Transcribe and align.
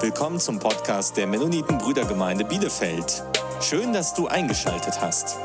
Willkommen 0.00 0.38
zum 0.38 0.60
Podcast 0.60 1.16
der 1.16 1.26
Mennoniten 1.26 1.76
Brüdergemeinde 1.76 2.44
Bielefeld. 2.44 3.24
Schön, 3.60 3.92
dass 3.92 4.14
du 4.14 4.28
eingeschaltet 4.28 5.00
hast. 5.00 5.36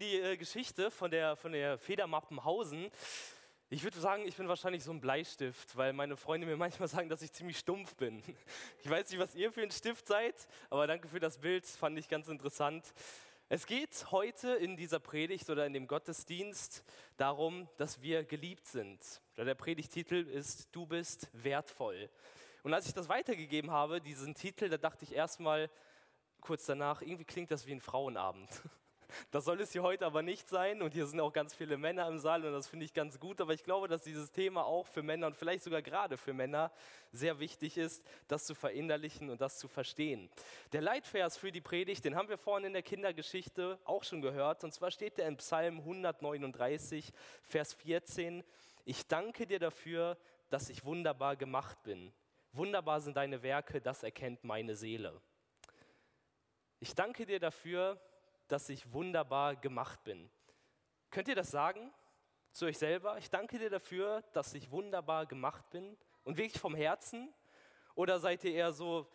Die 0.00 0.20
äh, 0.20 0.36
Geschichte 0.36 0.92
von 0.92 1.10
der, 1.10 1.34
von 1.34 1.50
der 1.50 1.76
Federmappenhausen. 1.76 2.88
Ich 3.68 3.82
würde 3.82 3.98
sagen, 3.98 4.22
ich 4.28 4.36
bin 4.36 4.46
wahrscheinlich 4.46 4.84
so 4.84 4.92
ein 4.92 5.00
Bleistift, 5.00 5.76
weil 5.76 5.92
meine 5.92 6.16
Freunde 6.16 6.46
mir 6.46 6.56
manchmal 6.56 6.88
sagen, 6.88 7.08
dass 7.08 7.22
ich 7.22 7.32
ziemlich 7.32 7.58
stumpf 7.58 7.96
bin. 7.96 8.22
Ich 8.84 8.88
weiß 8.88 9.10
nicht, 9.10 9.18
was 9.18 9.34
ihr 9.34 9.50
für 9.50 9.62
ein 9.62 9.72
Stift 9.72 10.06
seid, 10.06 10.46
aber 10.70 10.86
danke 10.86 11.08
für 11.08 11.18
das 11.18 11.38
Bild, 11.38 11.66
fand 11.66 11.98
ich 11.98 12.08
ganz 12.08 12.28
interessant. 12.28 12.84
Es 13.48 13.66
geht 13.66 14.10
heute 14.10 14.54
in 14.54 14.76
dieser 14.76 14.98
Predigt 14.98 15.48
oder 15.50 15.66
in 15.66 15.72
dem 15.72 15.86
Gottesdienst 15.86 16.82
darum, 17.16 17.68
dass 17.76 18.02
wir 18.02 18.24
geliebt 18.24 18.66
sind. 18.66 18.98
Der 19.36 19.54
Predigtitel 19.54 20.26
ist 20.26 20.74
Du 20.74 20.84
bist 20.84 21.28
wertvoll. 21.32 22.10
Und 22.64 22.74
als 22.74 22.88
ich 22.88 22.92
das 22.92 23.08
weitergegeben 23.08 23.70
habe, 23.70 24.00
diesen 24.00 24.34
Titel, 24.34 24.68
da 24.68 24.78
dachte 24.78 25.04
ich 25.04 25.14
erstmal 25.14 25.70
kurz 26.40 26.66
danach, 26.66 27.02
irgendwie 27.02 27.24
klingt 27.24 27.52
das 27.52 27.66
wie 27.66 27.72
ein 27.72 27.80
Frauenabend. 27.80 28.50
Das 29.30 29.44
soll 29.44 29.60
es 29.60 29.72
hier 29.72 29.82
heute 29.82 30.06
aber 30.06 30.22
nicht 30.22 30.48
sein 30.48 30.82
und 30.82 30.94
hier 30.94 31.06
sind 31.06 31.20
auch 31.20 31.32
ganz 31.32 31.54
viele 31.54 31.76
Männer 31.76 32.08
im 32.08 32.18
Saal 32.18 32.44
und 32.44 32.52
das 32.52 32.66
finde 32.66 32.84
ich 32.84 32.94
ganz 32.94 33.20
gut, 33.20 33.40
aber 33.40 33.54
ich 33.54 33.64
glaube, 33.64 33.88
dass 33.88 34.02
dieses 34.02 34.32
Thema 34.32 34.64
auch 34.64 34.86
für 34.86 35.02
Männer 35.02 35.28
und 35.28 35.36
vielleicht 35.36 35.64
sogar 35.64 35.82
gerade 35.82 36.16
für 36.16 36.32
Männer 36.32 36.72
sehr 37.12 37.38
wichtig 37.38 37.76
ist, 37.76 38.06
das 38.28 38.44
zu 38.44 38.54
verinnerlichen 38.54 39.30
und 39.30 39.40
das 39.40 39.58
zu 39.58 39.68
verstehen. 39.68 40.30
Der 40.72 40.80
Leitvers 40.80 41.36
für 41.36 41.52
die 41.52 41.60
Predigt, 41.60 42.04
den 42.04 42.16
haben 42.16 42.28
wir 42.28 42.38
vorhin 42.38 42.66
in 42.66 42.72
der 42.72 42.82
Kindergeschichte 42.82 43.78
auch 43.84 44.04
schon 44.04 44.22
gehört 44.22 44.64
und 44.64 44.72
zwar 44.72 44.90
steht 44.90 45.18
der 45.18 45.28
in 45.28 45.36
Psalm 45.36 45.78
139, 45.78 47.12
Vers 47.42 47.74
14. 47.74 48.42
Ich 48.84 49.06
danke 49.06 49.46
dir 49.46 49.58
dafür, 49.58 50.16
dass 50.50 50.68
ich 50.68 50.84
wunderbar 50.84 51.36
gemacht 51.36 51.82
bin. 51.82 52.12
Wunderbar 52.52 53.00
sind 53.00 53.16
deine 53.16 53.42
Werke, 53.42 53.80
das 53.80 54.02
erkennt 54.02 54.44
meine 54.44 54.76
Seele. 54.76 55.20
Ich 56.78 56.94
danke 56.94 57.26
dir 57.26 57.40
dafür, 57.40 58.00
dass 58.48 58.68
ich 58.68 58.92
wunderbar 58.92 59.56
gemacht 59.56 60.02
bin. 60.04 60.30
Könnt 61.10 61.28
ihr 61.28 61.34
das 61.34 61.50
sagen 61.50 61.92
zu 62.52 62.66
euch 62.66 62.78
selber? 62.78 63.18
Ich 63.18 63.30
danke 63.30 63.58
dir 63.58 63.70
dafür, 63.70 64.22
dass 64.32 64.54
ich 64.54 64.70
wunderbar 64.70 65.26
gemacht 65.26 65.68
bin 65.70 65.96
und 66.24 66.36
wirklich 66.36 66.60
vom 66.60 66.74
Herzen? 66.74 67.32
Oder 67.94 68.18
seid 68.18 68.44
ihr 68.44 68.52
eher 68.52 68.72
so, 68.72 69.08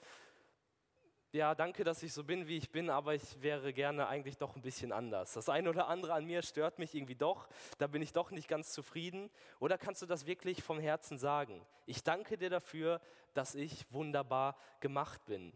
ja, 1.34 1.56
danke, 1.56 1.86
dass 1.86 2.04
ich 2.04 2.12
so 2.12 2.26
bin, 2.26 2.48
wie 2.48 2.58
ich 2.58 2.72
bin, 2.72 2.90
aber 2.90 3.16
ich 3.16 3.42
wäre 3.42 3.72
gerne 3.72 4.08
eigentlich 4.08 4.38
doch 4.38 4.58
ein 4.58 4.62
bisschen 4.62 4.92
anders. 4.92 5.32
Das 5.34 5.48
eine 5.48 5.70
oder 5.70 5.88
andere 5.88 6.14
an 6.14 6.26
mir 6.26 6.42
stört 6.42 6.78
mich 6.78 6.94
irgendwie 6.94 7.16
doch, 7.16 7.48
da 7.78 7.88
bin 7.88 8.02
ich 8.02 8.12
doch 8.12 8.32
nicht 8.32 8.50
ganz 8.50 8.74
zufrieden. 8.74 9.30
Oder 9.60 9.78
kannst 9.78 10.02
du 10.02 10.06
das 10.06 10.26
wirklich 10.26 10.62
vom 10.62 10.80
Herzen 10.80 11.18
sagen? 11.18 11.66
Ich 11.86 12.04
danke 12.04 12.38
dir 12.38 12.50
dafür, 12.50 13.00
dass 13.34 13.56
ich 13.56 13.86
wunderbar 13.94 14.58
gemacht 14.82 15.24
bin. 15.26 15.54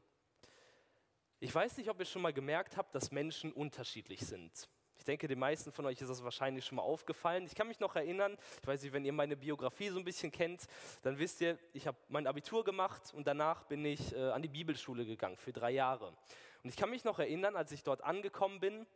Ich 1.46 1.54
weiß 1.54 1.78
nicht, 1.78 1.92
ob 1.92 2.00
ihr 2.00 2.08
schon 2.08 2.24
mal 2.24 2.34
gemerkt 2.34 2.76
habt, 2.76 2.96
dass 2.96 3.12
Menschen 3.12 3.54
unterschiedlich 3.54 4.22
sind. 4.22 4.68
Ich 4.98 5.04
denke, 5.04 5.28
den 5.28 5.38
meisten 5.38 5.72
von 5.72 5.86
euch 5.86 6.02
ist 6.02 6.10
das 6.10 6.24
wahrscheinlich 6.24 6.66
schon 6.66 6.78
mal 6.78 6.82
aufgefallen. 6.82 7.46
Ich 7.46 7.54
kann 7.54 7.68
mich 7.68 7.80
noch 7.80 7.96
erinnern, 7.96 8.36
ich 8.60 8.68
weiß 8.68 8.82
nicht, 8.82 8.94
wenn 8.94 9.06
ihr 9.06 9.14
meine 9.14 9.38
Biografie 9.38 9.90
so 9.90 10.00
ein 10.00 10.04
bisschen 10.04 10.32
kennt, 10.32 10.66
dann 11.04 11.20
wisst 11.20 11.42
ihr, 11.42 11.60
ich 11.72 11.86
habe 11.86 12.00
mein 12.10 12.26
Abitur 12.26 12.64
gemacht 12.64 13.14
und 13.14 13.28
danach 13.28 13.64
bin 13.66 13.86
ich 13.86 14.16
äh, 14.16 14.32
an 14.32 14.42
die 14.42 14.48
Bibelschule 14.48 15.06
gegangen 15.06 15.38
für 15.38 15.54
drei 15.54 15.70
Jahre. 15.70 16.18
Und 16.64 16.70
ich 16.72 16.78
kann 16.78 16.90
mich 16.90 17.04
noch 17.04 17.20
erinnern, 17.20 17.56
als 17.56 17.72
ich 17.72 17.84
dort 17.84 18.04
angekommen 18.04 18.60
bin, 18.60 18.88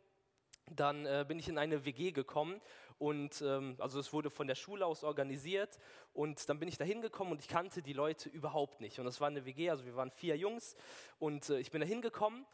dann 0.70 1.06
äh, 1.06 1.24
bin 1.26 1.38
ich 1.38 1.48
in 1.48 1.58
eine 1.58 1.84
WG 1.84 2.12
gekommen 2.12 2.60
und 2.98 3.42
ähm, 3.42 3.76
also 3.78 3.98
es 3.98 4.12
wurde 4.12 4.30
von 4.30 4.46
der 4.46 4.54
Schule 4.54 4.86
aus 4.86 5.04
organisiert 5.04 5.78
und 6.12 6.48
dann 6.48 6.58
bin 6.58 6.68
ich 6.68 6.78
da 6.78 6.84
hingekommen 6.84 7.32
und 7.32 7.40
ich 7.40 7.48
kannte 7.48 7.82
die 7.82 7.92
Leute 7.92 8.28
überhaupt 8.28 8.80
nicht 8.80 8.98
und 8.98 9.04
das 9.04 9.20
war 9.20 9.28
eine 9.28 9.44
WG, 9.44 9.70
also 9.70 9.84
wir 9.84 9.96
waren 9.96 10.10
vier 10.10 10.36
Jungs 10.36 10.76
und 11.18 11.48
äh, 11.50 11.58
ich 11.58 11.70
bin 11.70 11.80
da 11.80 11.86
hingekommen 11.86 12.46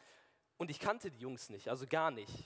und 0.57 0.71
ich 0.71 0.79
kannte 0.79 1.11
die 1.11 1.19
Jungs 1.19 1.49
nicht, 1.49 1.69
also 1.69 1.85
gar 1.87 2.11
nicht 2.11 2.45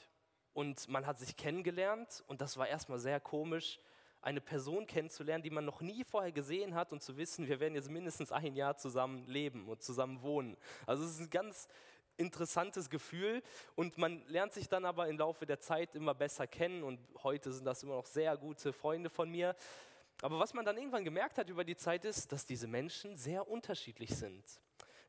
und 0.53 0.89
man 0.89 1.05
hat 1.05 1.19
sich 1.19 1.37
kennengelernt 1.37 2.23
und 2.27 2.41
das 2.41 2.57
war 2.57 2.67
erstmal 2.67 2.99
sehr 2.99 3.19
komisch, 3.19 3.79
eine 4.21 4.41
Person 4.41 4.85
kennenzulernen, 4.85 5.43
die 5.43 5.49
man 5.49 5.65
noch 5.65 5.81
nie 5.81 6.03
vorher 6.03 6.31
gesehen 6.31 6.75
hat 6.75 6.93
und 6.93 7.01
zu 7.01 7.17
wissen, 7.17 7.47
wir 7.47 7.59
werden 7.59 7.75
jetzt 7.75 7.89
mindestens 7.89 8.31
ein 8.31 8.55
Jahr 8.55 8.77
zusammen 8.77 9.25
leben 9.25 9.67
und 9.67 9.81
zusammen 9.81 10.21
wohnen. 10.21 10.57
Also 10.85 11.03
es 11.03 11.11
ist 11.11 11.21
ein 11.21 11.29
ganz 11.29 11.67
interessantes 12.21 12.89
Gefühl 12.89 13.43
und 13.75 13.97
man 13.97 14.25
lernt 14.27 14.53
sich 14.53 14.69
dann 14.69 14.85
aber 14.85 15.09
im 15.09 15.17
Laufe 15.17 15.45
der 15.45 15.59
Zeit 15.59 15.95
immer 15.95 16.13
besser 16.13 16.47
kennen 16.47 16.83
und 16.83 16.99
heute 17.23 17.51
sind 17.51 17.65
das 17.65 17.83
immer 17.83 17.95
noch 17.95 18.05
sehr 18.05 18.37
gute 18.37 18.71
Freunde 18.71 19.09
von 19.09 19.29
mir. 19.29 19.55
Aber 20.21 20.39
was 20.39 20.53
man 20.53 20.63
dann 20.63 20.77
irgendwann 20.77 21.03
gemerkt 21.03 21.37
hat 21.37 21.49
über 21.49 21.63
die 21.63 21.75
Zeit 21.75 22.05
ist, 22.05 22.31
dass 22.31 22.45
diese 22.45 22.67
Menschen 22.67 23.17
sehr 23.17 23.47
unterschiedlich 23.47 24.15
sind. 24.15 24.45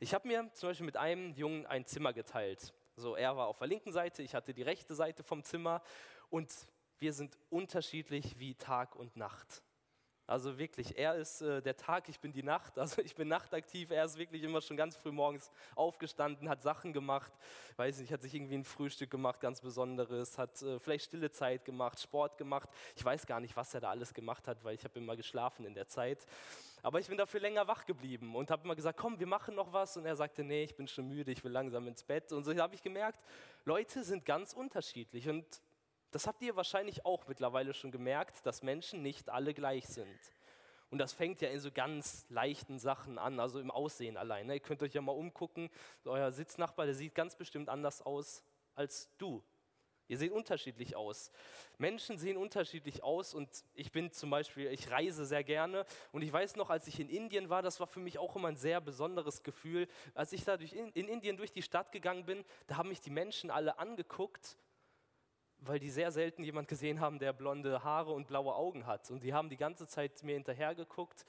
Ich 0.01 0.15
habe 0.15 0.27
mir 0.27 0.51
zum 0.55 0.71
Beispiel 0.71 0.87
mit 0.87 0.97
einem 0.97 1.35
Jungen 1.35 1.67
ein 1.67 1.87
Zimmer 1.87 2.13
geteilt. 2.13 2.73
So, 2.97 3.15
er 3.15 3.37
war 3.37 3.47
auf 3.47 3.59
der 3.59 3.69
linken 3.69 3.93
Seite, 3.93 4.23
ich 4.23 4.35
hatte 4.35 4.53
die 4.53 4.63
rechte 4.63 4.95
Seite 4.95 5.23
vom 5.23 5.45
Zimmer 5.45 5.83
und 6.31 6.51
wir 6.99 7.13
sind 7.13 7.39
unterschiedlich 7.51 8.39
wie 8.39 8.55
Tag 8.55 8.97
und 8.97 9.17
Nacht. 9.17 9.63
Also 10.27 10.57
wirklich, 10.57 10.97
er 10.97 11.17
ist 11.17 11.43
äh, 11.43 11.61
der 11.61 11.77
Tag, 11.77 12.09
ich 12.09 12.21
bin 12.21 12.33
die 12.33 12.43
Nacht. 12.43 12.79
Also 12.83 13.03
ich 13.03 13.15
bin 13.15 13.29
nachtaktiv. 13.29 13.91
Er 13.91 14.05
ist 14.05 14.19
wirklich 14.19 14.43
immer 14.43 14.61
schon 14.61 14.77
ganz 14.77 14.97
früh 14.97 15.13
morgens 15.13 15.51
aufgestanden, 15.75 16.49
hat 16.49 16.63
Sachen 16.63 16.93
gemacht. 16.93 17.33
Weiß 17.77 17.99
nicht, 17.99 18.13
hat 18.13 18.23
sich 18.23 18.35
irgendwie 18.35 18.57
ein 18.57 18.65
Frühstück 18.65 19.11
gemacht, 19.11 19.41
ganz 19.41 19.61
Besonderes, 19.61 20.39
hat 20.39 20.61
äh, 20.63 20.79
vielleicht 20.79 21.07
stille 21.07 21.31
Zeit 21.31 21.65
gemacht, 21.65 22.01
Sport 22.01 22.39
gemacht. 22.39 22.69
Ich 22.97 23.05
weiß 23.05 23.27
gar 23.27 23.41
nicht, 23.41 23.57
was 23.57 23.73
er 23.75 23.81
da 23.81 23.91
alles 23.91 24.15
gemacht 24.15 24.49
hat, 24.49 24.63
weil 24.65 24.75
ich 24.75 24.85
habe 24.85 24.99
immer 24.99 25.17
geschlafen 25.17 25.65
in 25.65 25.75
der 25.75 25.87
Zeit. 25.87 26.27
Aber 26.83 26.99
ich 26.99 27.07
bin 27.07 27.17
dafür 27.17 27.39
länger 27.39 27.69
wach 27.69 27.87
geblieben 27.87 28.35
und 28.35 28.51
habe 28.51 28.65
immer 28.65 28.75
gesagt, 28.75 28.99
komm, 28.99 29.19
wir 29.21 29.27
machen 29.27 29.55
noch 29.55 29.73
was. 29.73 29.97
Und 29.97 30.05
er 30.05 30.17
sagte, 30.17 30.43
nee, 30.43 30.65
ich 30.65 30.75
bin 30.75 30.89
schon 30.89 31.07
müde, 31.07 31.31
ich 31.31 31.45
will 31.45 31.53
langsam 31.53 31.87
ins 31.87 32.03
Bett. 32.03 32.33
Und 32.33 32.45
so 32.45 32.55
habe 32.57 32.75
ich 32.75 32.83
gemerkt, 32.83 33.21
Leute 33.65 34.03
sind 34.03 34.25
ganz 34.25 34.53
unterschiedlich. 34.53 35.29
Und 35.29 35.47
das 36.13 36.27
habt 36.27 36.43
ihr 36.43 36.55
wahrscheinlich 36.57 37.05
auch 37.05 37.27
mittlerweile 37.27 37.75
schon 37.75 37.91
gemerkt, 37.91 38.47
dass 38.47 38.63
Menschen 38.63 39.03
nicht 39.03 39.31
alle 39.31 39.55
gleich 39.55 39.89
sind. 39.89 40.19
Und 40.91 40.99
das 40.99 41.15
fängt 41.15 41.41
ja 41.41 41.49
in 41.49 41.59
so 41.59 41.73
ganz 41.73 42.27
leichten 42.29 42.79
Sachen 42.79 43.19
an, 43.19 43.41
also 43.41 43.59
im 43.59 43.71
Aussehen 43.71 44.19
allein. 44.19 44.47
Ne? 44.47 44.55
Ihr 44.55 44.61
könnt 44.61 44.83
euch 44.83 44.93
ja 44.93 45.01
mal 45.01 45.13
umgucken, 45.13 45.71
euer 46.05 46.31
Sitznachbar, 46.31 46.85
der 46.85 46.95
sieht 46.95 47.15
ganz 47.15 47.35
bestimmt 47.35 47.71
anders 47.71 48.03
aus 48.03 48.45
als 48.75 49.09
du. 49.17 49.43
Ihr 50.09 50.19
seht 50.19 50.33
unterschiedlich 50.33 50.95
aus. 50.95 51.31
Menschen 51.79 52.19
sehen 52.19 52.37
unterschiedlich 52.37 53.03
aus 53.03 53.33
und 53.33 53.49
ich 53.73 53.91
bin 53.91 54.13
zum 54.13 54.29
Beispiel, 54.29 54.67
ich 54.67 54.91
reise 54.91 55.25
sehr 55.25 55.43
gerne 55.43 55.87
und 56.13 56.21
ich 56.21 56.31
weiß 56.31 56.57
noch, 56.57 56.69
als 56.69 56.87
ich 56.87 57.01
in 57.01 57.09
Indien 57.09 57.49
war, 57.49 57.63
das 57.63 57.81
war 57.81 57.87
für 57.87 58.01
mich 58.01 58.19
auch 58.19 58.37
immer 58.37 58.49
ein 58.49 58.57
sehr 58.57 58.83
besonderes 58.83 59.43
Gefühl. 59.43 59.89
Als 60.13 60.35
ich 60.35 60.45
da 60.45 60.57
in, 60.57 60.93
in 60.93 61.09
Indien 61.09 61.39
durch 61.39 61.53
die 61.53 61.63
Stadt 61.63 61.91
gegangen 61.93 62.27
bin, 62.27 62.45
da 62.67 62.77
haben 62.77 62.91
mich 62.91 63.01
die 63.01 63.09
Menschen 63.09 63.51
alle 63.51 63.79
angeguckt 63.79 64.59
weil 65.65 65.79
die 65.79 65.91
sehr 65.91 66.11
selten 66.11 66.43
jemand 66.43 66.69
gesehen 66.69 67.01
haben, 67.01 67.19
der 67.19 67.33
blonde 67.33 67.85
Haare 67.85 68.13
und 68.13 68.27
blaue 68.27 68.55
Augen 68.55 68.87
hat. 68.87 69.11
Und 69.11 69.23
die 69.23 69.33
haben 69.33 69.49
die 69.49 69.57
ganze 69.57 69.87
Zeit 69.87 70.23
mir 70.23 70.35
hinterher 70.35 70.75
geguckt. 70.75 71.25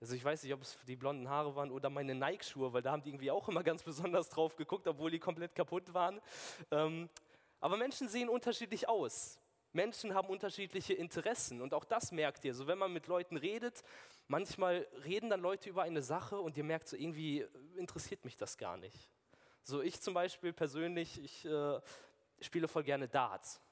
Also 0.00 0.14
ich 0.14 0.24
weiß 0.24 0.42
nicht, 0.42 0.52
ob 0.52 0.62
es 0.62 0.76
die 0.86 0.96
blonden 0.96 1.28
Haare 1.28 1.56
waren 1.56 1.70
oder 1.70 1.90
meine 1.90 2.14
Nike-Schuhe, 2.14 2.72
weil 2.72 2.82
da 2.82 2.92
haben 2.92 3.02
die 3.02 3.10
irgendwie 3.10 3.30
auch 3.30 3.48
immer 3.48 3.62
ganz 3.62 3.82
besonders 3.82 4.28
drauf 4.28 4.56
geguckt, 4.56 4.86
obwohl 4.86 5.10
die 5.10 5.18
komplett 5.18 5.54
kaputt 5.54 5.92
waren. 5.92 6.20
Ähm, 6.70 7.08
aber 7.60 7.76
Menschen 7.76 8.08
sehen 8.08 8.28
unterschiedlich 8.28 8.88
aus. 8.88 9.40
Menschen 9.72 10.14
haben 10.14 10.28
unterschiedliche 10.28 10.94
Interessen 10.94 11.60
und 11.60 11.74
auch 11.74 11.84
das 11.84 12.12
merkt 12.12 12.44
ihr. 12.44 12.54
So 12.54 12.68
wenn 12.68 12.78
man 12.78 12.92
mit 12.92 13.08
Leuten 13.08 13.36
redet, 13.36 13.82
manchmal 14.28 14.86
reden 15.04 15.30
dann 15.30 15.40
Leute 15.40 15.68
über 15.68 15.82
eine 15.82 16.02
Sache 16.02 16.38
und 16.38 16.56
ihr 16.56 16.62
merkt 16.62 16.86
so 16.86 16.96
irgendwie 16.96 17.44
interessiert 17.74 18.24
mich 18.24 18.36
das 18.36 18.56
gar 18.56 18.76
nicht. 18.76 19.10
So 19.62 19.82
ich 19.82 20.00
zum 20.00 20.14
Beispiel 20.14 20.52
persönlich, 20.52 21.20
ich 21.20 21.44
äh, 21.44 21.80
spiele 22.40 22.68
voll 22.68 22.84
gerne 22.84 23.08
Darts 23.08 23.63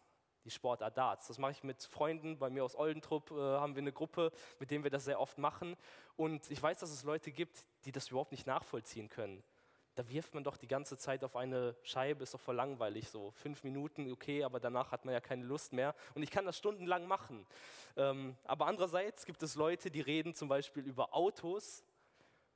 die 0.45 0.51
Sportart 0.51 0.97
Darts. 0.97 1.29
Das 1.29 1.39
mache 1.39 1.53
ich 1.53 1.63
mit 1.63 1.83
Freunden. 1.83 2.39
Bei 2.39 2.51
mir 2.51 2.65
aus 2.65 2.77
Oldentrupp 2.77 3.31
äh, 3.31 3.35
haben 3.35 3.75
wir 3.75 3.83
eine 3.83 3.93
Gruppe, 3.93 4.33
mit 4.59 4.71
denen 4.71 4.85
wir 4.85 4.91
das 4.91 5.05
sehr 5.05 5.21
oft 5.21 5.39
machen. 5.39 5.77
Und 6.17 6.51
ich 6.51 6.63
weiß, 6.63 6.79
dass 6.79 6.91
es 6.91 7.05
Leute 7.05 7.33
gibt, 7.33 7.59
die 7.85 7.93
das 7.93 8.09
überhaupt 8.09 8.33
nicht 8.33 8.47
nachvollziehen 8.47 9.09
können. 9.09 9.43
Da 9.95 10.09
wirft 10.09 10.33
man 10.33 10.43
doch 10.43 10.57
die 10.57 10.69
ganze 10.69 10.97
Zeit 10.97 11.23
auf 11.23 11.37
eine 11.37 11.77
Scheibe, 11.83 12.23
ist 12.23 12.33
doch 12.33 12.41
voll 12.41 12.57
langweilig 12.57 13.11
so. 13.11 13.31
Fünf 13.33 13.63
Minuten, 13.63 14.11
okay, 14.11 14.43
aber 14.43 14.59
danach 14.59 14.91
hat 14.91 15.05
man 15.05 15.13
ja 15.13 15.21
keine 15.21 15.45
Lust 15.45 15.75
mehr. 15.75 15.95
Und 16.15 16.23
ich 16.23 16.31
kann 16.31 16.47
das 16.47 16.57
stundenlang 16.57 17.07
machen. 17.07 17.47
Ähm, 17.97 18.37
aber 18.45 18.67
andererseits 18.67 19.27
gibt 19.27 19.43
es 19.43 19.55
Leute, 19.55 19.91
die 19.91 20.01
reden 20.01 20.35
zum 20.35 20.49
Beispiel 20.49 20.83
über 20.83 21.15
Autos, 21.15 21.85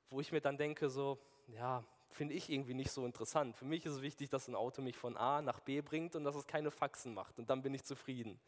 wo 0.08 0.20
ich 0.20 0.32
mir 0.32 0.40
dann 0.40 0.56
denke, 0.56 0.88
so, 0.88 1.19
ja, 1.49 1.84
finde 2.16 2.34
ich 2.34 2.50
irgendwie 2.50 2.74
nicht 2.74 2.90
so 2.90 3.04
interessant. 3.04 3.56
Für 3.56 3.66
mich 3.66 3.84
ist 3.84 3.92
es 3.92 4.02
wichtig, 4.02 4.30
dass 4.30 4.48
ein 4.48 4.54
Auto 4.54 4.82
mich 4.82 4.96
von 4.96 5.16
A 5.16 5.42
nach 5.42 5.60
B 5.60 5.82
bringt 5.82 6.16
und 6.16 6.24
dass 6.24 6.34
es 6.34 6.46
keine 6.46 6.70
Faxen 6.70 7.14
macht. 7.14 7.38
Und 7.38 7.50
dann 7.50 7.62
bin 7.62 7.74
ich 7.74 7.84
zufrieden. 7.84 8.40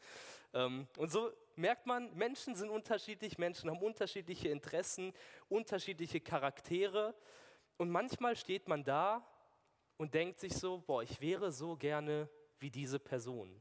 Ähm, 0.54 0.88
und 0.96 1.12
so 1.12 1.30
merkt 1.54 1.86
man, 1.86 2.12
Menschen 2.14 2.54
sind 2.54 2.70
unterschiedlich, 2.70 3.38
Menschen 3.38 3.70
haben 3.70 3.80
unterschiedliche 3.80 4.48
Interessen, 4.48 5.12
unterschiedliche 5.48 6.20
Charaktere. 6.20 7.14
Und 7.76 7.90
manchmal 7.90 8.36
steht 8.36 8.66
man 8.68 8.82
da 8.82 9.24
und 9.98 10.14
denkt 10.14 10.40
sich 10.40 10.54
so, 10.54 10.82
boah, 10.86 11.02
ich 11.02 11.20
wäre 11.20 11.52
so 11.52 11.76
gerne 11.76 12.28
wie 12.58 12.70
diese 12.70 12.98
Person. 12.98 13.60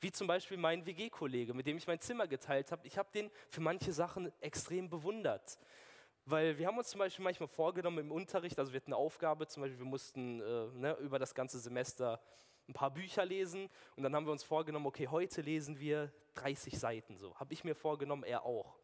Wie 0.00 0.10
zum 0.10 0.26
Beispiel 0.26 0.56
mein 0.56 0.84
WG-Kollege, 0.86 1.54
mit 1.54 1.66
dem 1.66 1.76
ich 1.76 1.86
mein 1.86 2.00
Zimmer 2.00 2.26
geteilt 2.26 2.72
habe. 2.72 2.86
Ich 2.86 2.98
habe 2.98 3.10
den 3.12 3.30
für 3.48 3.60
manche 3.60 3.92
Sachen 3.92 4.32
extrem 4.40 4.88
bewundert. 4.88 5.58
Weil 6.26 6.56
wir 6.58 6.66
haben 6.66 6.78
uns 6.78 6.88
zum 6.88 7.00
Beispiel 7.00 7.22
manchmal 7.22 7.48
vorgenommen 7.48 7.98
im 7.98 8.12
Unterricht, 8.12 8.58
also 8.58 8.72
wir 8.72 8.80
hatten 8.80 8.92
eine 8.92 8.96
Aufgabe, 8.96 9.46
zum 9.46 9.62
Beispiel 9.62 9.78
wir 9.78 9.86
mussten 9.86 10.40
äh, 10.40 10.66
ne, 10.74 10.96
über 11.00 11.18
das 11.18 11.34
ganze 11.34 11.58
Semester 11.58 12.20
ein 12.66 12.72
paar 12.72 12.90
Bücher 12.90 13.26
lesen 13.26 13.68
und 13.96 14.02
dann 14.02 14.14
haben 14.14 14.24
wir 14.24 14.32
uns 14.32 14.42
vorgenommen, 14.42 14.86
okay, 14.86 15.08
heute 15.08 15.42
lesen 15.42 15.78
wir 15.78 16.10
30 16.36 16.78
Seiten 16.78 17.18
so. 17.18 17.34
Habe 17.38 17.52
ich 17.52 17.62
mir 17.62 17.74
vorgenommen, 17.74 18.24
er 18.24 18.44
auch. 18.46 18.74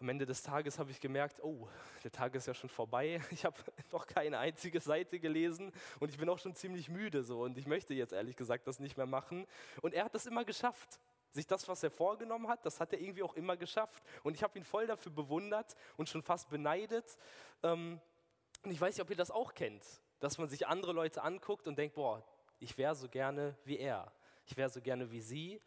Am 0.00 0.08
Ende 0.08 0.26
des 0.26 0.42
Tages 0.42 0.78
habe 0.80 0.90
ich 0.90 0.98
gemerkt, 0.98 1.44
oh, 1.44 1.68
der 2.02 2.10
Tag 2.10 2.34
ist 2.34 2.46
ja 2.46 2.54
schon 2.54 2.70
vorbei. 2.70 3.20
Ich 3.30 3.44
habe 3.44 3.56
noch 3.92 4.08
keine 4.08 4.38
einzige 4.38 4.80
Seite 4.80 5.20
gelesen 5.20 5.70
und 6.00 6.10
ich 6.10 6.18
bin 6.18 6.28
auch 6.28 6.38
schon 6.40 6.56
ziemlich 6.56 6.88
müde 6.88 7.22
so 7.22 7.42
und 7.42 7.56
ich 7.56 7.68
möchte 7.68 7.94
jetzt 7.94 8.12
ehrlich 8.12 8.34
gesagt 8.34 8.66
das 8.66 8.80
nicht 8.80 8.96
mehr 8.96 9.06
machen. 9.06 9.46
Und 9.80 9.94
er 9.94 10.06
hat 10.06 10.14
das 10.14 10.26
immer 10.26 10.44
geschafft. 10.44 10.98
Sich 11.32 11.46
das, 11.46 11.68
was 11.68 11.82
er 11.82 11.90
vorgenommen 11.90 12.48
hat, 12.48 12.66
das 12.66 12.80
hat 12.80 12.92
er 12.92 13.00
irgendwie 13.00 13.22
auch 13.22 13.34
immer 13.34 13.56
geschafft. 13.56 14.02
Und 14.22 14.34
ich 14.34 14.42
habe 14.42 14.58
ihn 14.58 14.64
voll 14.64 14.86
dafür 14.86 15.12
bewundert 15.12 15.76
und 15.96 16.08
schon 16.08 16.22
fast 16.22 16.50
beneidet. 16.50 17.16
Ähm, 17.62 18.00
und 18.62 18.70
ich 18.70 18.80
weiß 18.80 18.96
nicht, 18.96 19.02
ob 19.02 19.10
ihr 19.10 19.16
das 19.16 19.30
auch 19.30 19.54
kennt, 19.54 19.84
dass 20.18 20.38
man 20.38 20.48
sich 20.48 20.66
andere 20.66 20.92
Leute 20.92 21.22
anguckt 21.22 21.68
und 21.68 21.78
denkt, 21.78 21.94
boah, 21.94 22.24
ich 22.58 22.76
wäre 22.76 22.94
so 22.94 23.08
gerne 23.08 23.56
wie 23.64 23.78
er. 23.78 24.12
Ich 24.44 24.56
wäre 24.56 24.68
so 24.68 24.80
gerne 24.80 25.10
wie 25.10 25.20
sie. 25.20 25.60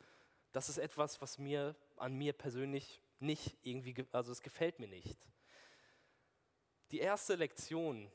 Das 0.51 0.69
ist 0.69 0.77
etwas, 0.77 1.21
was 1.21 1.37
mir 1.37 1.75
an 1.97 2.13
mir 2.13 2.33
persönlich 2.33 3.01
nicht 3.19 3.57
irgendwie, 3.63 4.05
also 4.11 4.31
es 4.31 4.41
gefällt 4.41 4.79
mir 4.79 4.87
nicht. 4.87 5.17
Die 6.91 6.99
erste 6.99 7.35
Lektion 7.35 8.11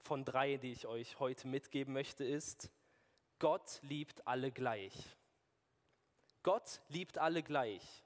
von 0.00 0.24
drei, 0.24 0.56
die 0.56 0.72
ich 0.72 0.86
euch 0.86 1.20
heute 1.20 1.46
mitgeben 1.46 1.92
möchte, 1.92 2.24
ist, 2.24 2.70
Gott 3.38 3.78
liebt 3.82 4.26
alle 4.26 4.50
gleich. 4.50 5.16
Gott 6.42 6.80
liebt 6.88 7.18
alle 7.18 7.42
gleich. 7.42 8.04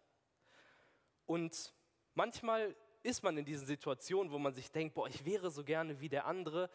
Und 1.27 1.73
manchmal 2.15 2.75
ist 3.03 3.23
man 3.23 3.37
in 3.37 3.45
diesen 3.45 3.67
Situationen, 3.67 4.33
wo 4.33 4.39
man 4.39 4.55
sich 4.55 4.71
denkt, 4.71 4.95
boah, 4.95 5.09
ich 5.09 5.25
wäre 5.25 5.51
so 5.51 5.65
gerne 5.65 6.01
wie 6.01 6.09
der 6.09 6.27
andere. 6.27 6.71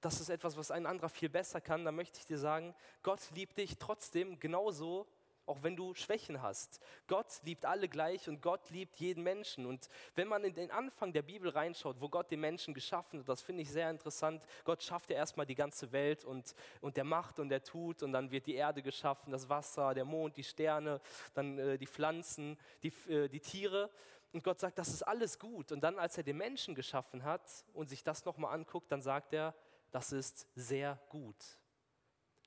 Das 0.00 0.20
ist 0.20 0.28
etwas, 0.28 0.56
was 0.56 0.70
ein 0.70 0.86
anderer 0.86 1.08
viel 1.08 1.28
besser 1.28 1.60
kann. 1.60 1.84
Da 1.84 1.92
möchte 1.92 2.18
ich 2.18 2.26
dir 2.26 2.38
sagen, 2.38 2.74
Gott 3.02 3.20
liebt 3.34 3.58
dich 3.58 3.78
trotzdem 3.78 4.38
genauso, 4.38 5.06
auch 5.48 5.62
wenn 5.62 5.76
du 5.76 5.94
Schwächen 5.94 6.42
hast. 6.42 6.80
Gott 7.06 7.40
liebt 7.42 7.64
alle 7.64 7.88
gleich 7.88 8.28
und 8.28 8.42
Gott 8.42 8.70
liebt 8.70 8.96
jeden 8.96 9.22
Menschen. 9.22 9.66
Und 9.66 9.88
wenn 10.14 10.28
man 10.28 10.44
in 10.44 10.54
den 10.54 10.70
Anfang 10.70 11.12
der 11.12 11.22
Bibel 11.22 11.50
reinschaut, 11.50 12.00
wo 12.00 12.08
Gott 12.08 12.30
den 12.30 12.40
Menschen 12.40 12.74
geschaffen 12.74 13.20
hat, 13.20 13.28
das 13.28 13.40
finde 13.40 13.62
ich 13.62 13.70
sehr 13.70 13.90
interessant. 13.90 14.44
Gott 14.64 14.82
schafft 14.82 15.10
ja 15.10 15.16
erstmal 15.16 15.46
die 15.46 15.54
ganze 15.54 15.92
Welt 15.92 16.24
und, 16.24 16.54
und 16.80 16.96
der 16.96 17.04
macht 17.04 17.38
und 17.38 17.48
der 17.48 17.62
tut 17.62 18.02
und 18.02 18.12
dann 18.12 18.30
wird 18.30 18.46
die 18.46 18.54
Erde 18.54 18.82
geschaffen, 18.82 19.32
das 19.32 19.48
Wasser, 19.48 19.94
der 19.94 20.04
Mond, 20.04 20.36
die 20.36 20.44
Sterne, 20.44 21.00
dann 21.34 21.58
äh, 21.58 21.78
die 21.78 21.86
Pflanzen, 21.86 22.58
die, 22.82 22.92
äh, 23.08 23.28
die 23.28 23.40
Tiere. 23.40 23.90
Und 24.32 24.44
Gott 24.44 24.60
sagt, 24.60 24.78
das 24.78 24.88
ist 24.88 25.02
alles 25.02 25.38
gut. 25.38 25.72
Und 25.72 25.80
dann, 25.80 25.98
als 25.98 26.18
er 26.18 26.22
den 26.22 26.36
Menschen 26.36 26.74
geschaffen 26.74 27.24
hat 27.24 27.64
und 27.72 27.88
sich 27.88 28.02
das 28.04 28.24
nochmal 28.24 28.54
anguckt, 28.54 28.92
dann 28.92 29.00
sagt 29.00 29.32
er, 29.32 29.54
das 29.90 30.12
ist 30.12 30.46
sehr 30.54 31.00
gut. 31.08 31.58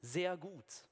Sehr 0.01 0.38
gut. 0.38 0.90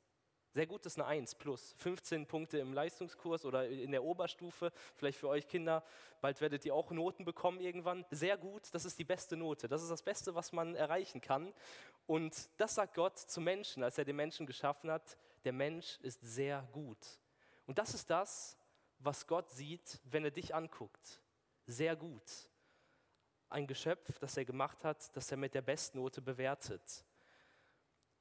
Sehr 0.52 0.66
gut 0.66 0.86
ist 0.86 0.98
eine 0.98 1.06
1 1.06 1.36
plus. 1.36 1.76
15 1.78 2.26
Punkte 2.26 2.58
im 2.58 2.74
Leistungskurs 2.74 3.46
oder 3.46 3.68
in 3.68 3.92
der 3.92 4.04
Oberstufe. 4.04 4.72
Vielleicht 4.96 5.20
für 5.20 5.30
euch 5.30 5.48
Kinder. 5.48 5.84
Bald 6.22 6.42
werdet 6.42 6.66
ihr 6.66 6.74
auch 6.74 6.90
Noten 6.90 7.24
bekommen 7.24 7.60
irgendwann. 7.60 8.04
Sehr 8.10 8.38
gut, 8.38 8.64
das 8.74 8.84
ist 8.84 8.98
die 8.98 9.04
beste 9.04 9.38
Note. 9.38 9.68
Das 9.68 9.84
ist 9.84 9.90
das 9.92 10.02
Beste, 10.02 10.34
was 10.34 10.52
man 10.52 10.76
erreichen 10.76 11.22
kann. 11.22 11.54
Und 12.08 12.50
das 12.58 12.76
sagt 12.76 12.96
Gott 12.96 13.20
zum 13.20 13.44
Menschen, 13.44 13.84
als 13.84 14.00
er 14.00 14.06
den 14.06 14.16
Menschen 14.16 14.48
geschaffen 14.48 14.90
hat. 14.90 15.18
Der 15.44 15.54
Mensch 15.54 16.00
ist 16.02 16.22
sehr 16.22 16.68
gut. 16.72 16.98
Und 17.68 17.78
das 17.78 17.94
ist 17.94 18.10
das, 18.10 18.58
was 18.98 19.28
Gott 19.28 19.52
sieht, 19.52 20.00
wenn 20.06 20.26
er 20.26 20.32
dich 20.32 20.56
anguckt. 20.56 21.22
Sehr 21.68 21.96
gut. 21.96 22.24
Ein 23.50 23.68
Geschöpf, 23.68 24.18
das 24.18 24.36
er 24.36 24.46
gemacht 24.46 24.84
hat, 24.84 25.16
das 25.16 25.30
er 25.30 25.38
mit 25.38 25.54
der 25.54 25.62
Bestnote 25.62 26.22
bewertet. 26.22 27.06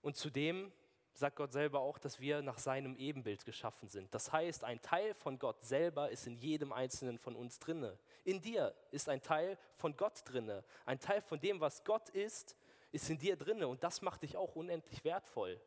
Und 0.02 0.16
zudem 0.16 0.70
sagt 1.19 1.37
Gott 1.37 1.53
selber 1.53 1.81
auch, 1.81 1.99
dass 1.99 2.20
wir 2.20 2.43
nach 2.43 2.59
seinem 2.59 2.94
Ebenbild 2.97 3.44
geschaffen 3.44 3.88
sind. 3.88 4.15
Das 4.15 4.32
heißt, 4.32 4.62
ein 4.62 4.81
Teil 4.81 5.15
von 5.15 5.38
Gott 5.38 5.61
selber 5.62 6.11
ist 6.11 6.29
in 6.29 6.37
jedem 6.37 6.73
einzelnen 6.73 7.19
von 7.19 7.35
uns 7.35 7.59
drinne. 7.59 7.99
In 8.25 8.41
dir 8.41 8.73
ist 8.93 9.09
ein 9.09 9.20
Teil 9.20 9.59
von 9.73 9.97
Gott 9.97 10.23
drinne. 10.25 10.62
Ein 10.87 11.00
Teil 11.00 11.20
von 11.20 11.41
dem, 11.41 11.61
was 11.61 11.82
Gott 11.82 12.09
ist, 12.11 12.56
ist 12.93 13.11
in 13.11 13.19
dir 13.19 13.37
drinne 13.37 13.67
und 13.67 13.82
das 13.82 14.00
macht 14.00 14.23
dich 14.23 14.37
auch 14.37 14.55
unendlich 14.55 15.03
wertvoll. 15.03 15.61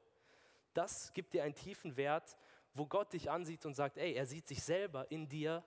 Das 0.73 1.11
gibt 1.11 1.33
dir 1.33 1.43
einen 1.43 1.53
tiefen 1.53 1.97
Wert, 1.97 2.37
wo 2.73 2.85
Gott 2.85 3.11
dich 3.11 3.29
ansieht 3.29 3.65
und 3.65 3.73
sagt, 3.73 3.97
ey, 3.97 4.13
er 4.13 4.25
sieht 4.25 4.47
sich 4.47 4.63
selber 4.63 5.11
in 5.11 5.27
dir 5.27 5.65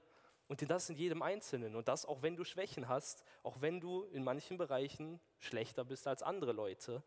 und 0.48 0.68
das 0.70 0.88
in 0.88 0.96
jedem 0.96 1.20
Einzelnen. 1.20 1.76
Und 1.76 1.88
das 1.88 2.06
auch 2.06 2.22
wenn 2.22 2.36
du 2.36 2.44
Schwächen 2.44 2.88
hast, 2.88 3.22
auch 3.42 3.60
wenn 3.60 3.80
du 3.80 4.04
in 4.04 4.24
manchen 4.24 4.56
Bereichen 4.56 5.20
schlechter 5.40 5.84
bist 5.84 6.06
als 6.06 6.22
andere 6.22 6.52
Leute. 6.52 7.02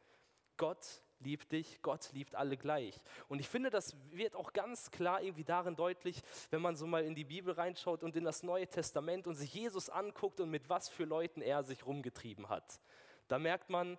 Gott 0.58 1.02
liebt 1.20 1.52
dich, 1.52 1.82
Gott 1.82 2.10
liebt 2.14 2.36
alle 2.36 2.58
gleich. 2.58 3.00
Und 3.28 3.40
ich 3.40 3.48
finde, 3.48 3.70
das 3.70 3.96
wird 4.12 4.36
auch 4.36 4.54
ganz 4.54 4.92
klar 4.92 5.22
irgendwie 5.22 5.44
darin 5.44 5.76
deutlich, 5.76 6.22
wenn 6.50 6.62
man 6.62 6.76
so 6.76 6.88
mal 6.88 7.04
in 7.04 7.16
die 7.16 7.24
Bibel 7.24 7.54
reinschaut 7.54 8.04
und 8.04 8.16
in 8.16 8.24
das 8.24 8.44
Neue 8.44 8.68
Testament 8.68 9.28
und 9.28 9.36
sich 9.36 9.54
Jesus 9.54 9.90
anguckt 9.90 10.40
und 10.40 10.50
mit 10.50 10.70
was 10.70 10.90
für 10.90 11.06
Leuten 11.06 11.42
er 11.42 11.64
sich 11.64 11.86
rumgetrieben 11.86 12.50
hat. 12.50 12.80
Da 13.28 13.40
merkt 13.40 13.70
man, 13.70 13.98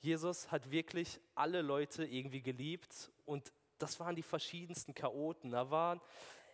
Jesus 0.00 0.50
hat 0.52 0.70
wirklich 0.70 1.20
alle 1.34 1.62
Leute 1.62 2.04
irgendwie 2.04 2.42
geliebt 2.42 3.10
und 3.26 3.52
das 3.78 3.98
waren 4.00 4.16
die 4.16 4.22
verschiedensten 4.22 4.94
Chaoten. 4.94 5.50
Da 5.50 5.70
waren 5.70 6.00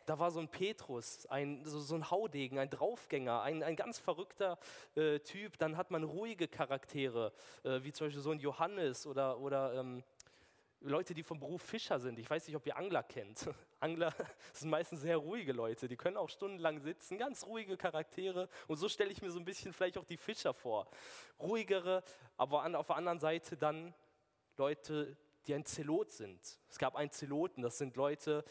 da 0.07 0.19
war 0.19 0.31
so 0.31 0.41
ein 0.41 0.49
Petrus, 0.49 1.27
ein, 1.27 1.65
so, 1.65 1.81
so 1.81 1.95
ein 1.95 2.11
Haudegen, 2.11 2.59
ein 2.59 2.71
Draufgänger, 2.71 3.43
ein, 3.43 3.63
ein 3.63 3.77
ganz 3.77 3.99
verrückter 3.99 4.59
äh, 4.95 5.19
Typ. 5.21 5.59
Dann 5.59 5.77
hat 5.77 5.91
man 5.91 6.05
ruhige 6.05 6.49
Charaktere, 6.49 7.33
äh, 7.63 7.83
wie 7.83 7.93
zum 7.93 8.07
Beispiel 8.07 8.23
so 8.23 8.31
ein 8.31 8.41
Johannes 8.41 9.07
oder, 9.07 9.39
oder 9.41 9.75
ähm, 9.75 10.05
Leute, 10.81 11.15
die 11.15 11.23
vom 11.23 11.41
Beruf 11.41 11.63
Fischer 11.63 11.99
sind. 11.99 12.19
Ich 12.19 12.29
weiß 12.29 12.47
nicht, 12.47 12.57
ob 12.57 12.67
ihr 12.67 12.77
Angler 12.77 13.03
kennt. 13.03 13.49
Angler 13.81 14.15
sind 14.53 14.71
meistens 14.71 15.01
sehr 15.01 15.17
ruhige 15.17 15.53
Leute, 15.53 15.89
die 15.89 15.97
können 15.97 16.17
auch 16.17 16.29
stundenlang 16.29 16.81
sitzen, 16.81 17.19
ganz 17.19 17.47
ruhige 17.47 17.77
Charaktere. 17.77 18.49
Und 18.69 18.77
so 18.77 18.89
stelle 18.89 19.11
ich 19.11 19.23
mir 19.23 19.31
so 19.31 19.39
ein 19.39 19.45
bisschen 19.45 19.73
vielleicht 19.73 19.97
auch 19.97 20.05
die 20.05 20.17
Fischer 20.17 20.53
vor. 20.53 20.87
Ruhigere, 21.41 22.03
aber 22.37 22.63
an, 22.63 22.75
auf 22.75 22.89
der 22.89 22.97
anderen 22.97 23.19
Seite 23.19 23.57
dann 23.57 23.95
Leute, 24.57 25.17
die 25.47 25.55
ein 25.55 25.65
Zelot 25.65 26.11
sind. 26.11 26.41
Es 26.69 26.79
gab 26.79 26.97
einen 26.97 27.11
Zeloten, 27.11 27.63
das 27.63 27.79
sind 27.79 27.97
Leute, 27.97 28.45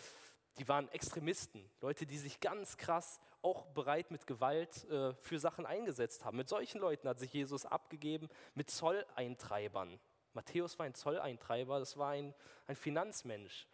die 0.58 0.68
waren 0.68 0.90
Extremisten, 0.90 1.68
Leute, 1.82 2.06
die 2.06 2.18
sich 2.18 2.40
ganz 2.40 2.78
krass 2.78 3.20
auch 3.42 3.66
bereit 3.68 4.12
mit 4.12 4.28
Gewalt 4.28 4.88
äh, 4.90 5.14
für 5.16 5.40
Sachen 5.40 5.66
eingesetzt 5.66 6.24
haben. 6.26 6.38
Mit 6.38 6.48
solchen 6.48 6.80
Leuten 6.80 7.08
hat 7.10 7.20
sich 7.20 7.34
Jesus 7.34 7.66
abgegeben, 7.66 8.30
mit 8.54 8.70
Zolleintreibern. 8.70 10.00
Matthäus 10.34 10.78
war 10.80 10.86
ein 10.86 10.96
Zolleintreiber, 10.96 11.80
das 11.80 11.98
war 11.98 12.10
ein, 12.10 12.34
ein 12.68 12.76
Finanzmensch. 12.76 13.68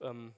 Ähm, 0.00 0.34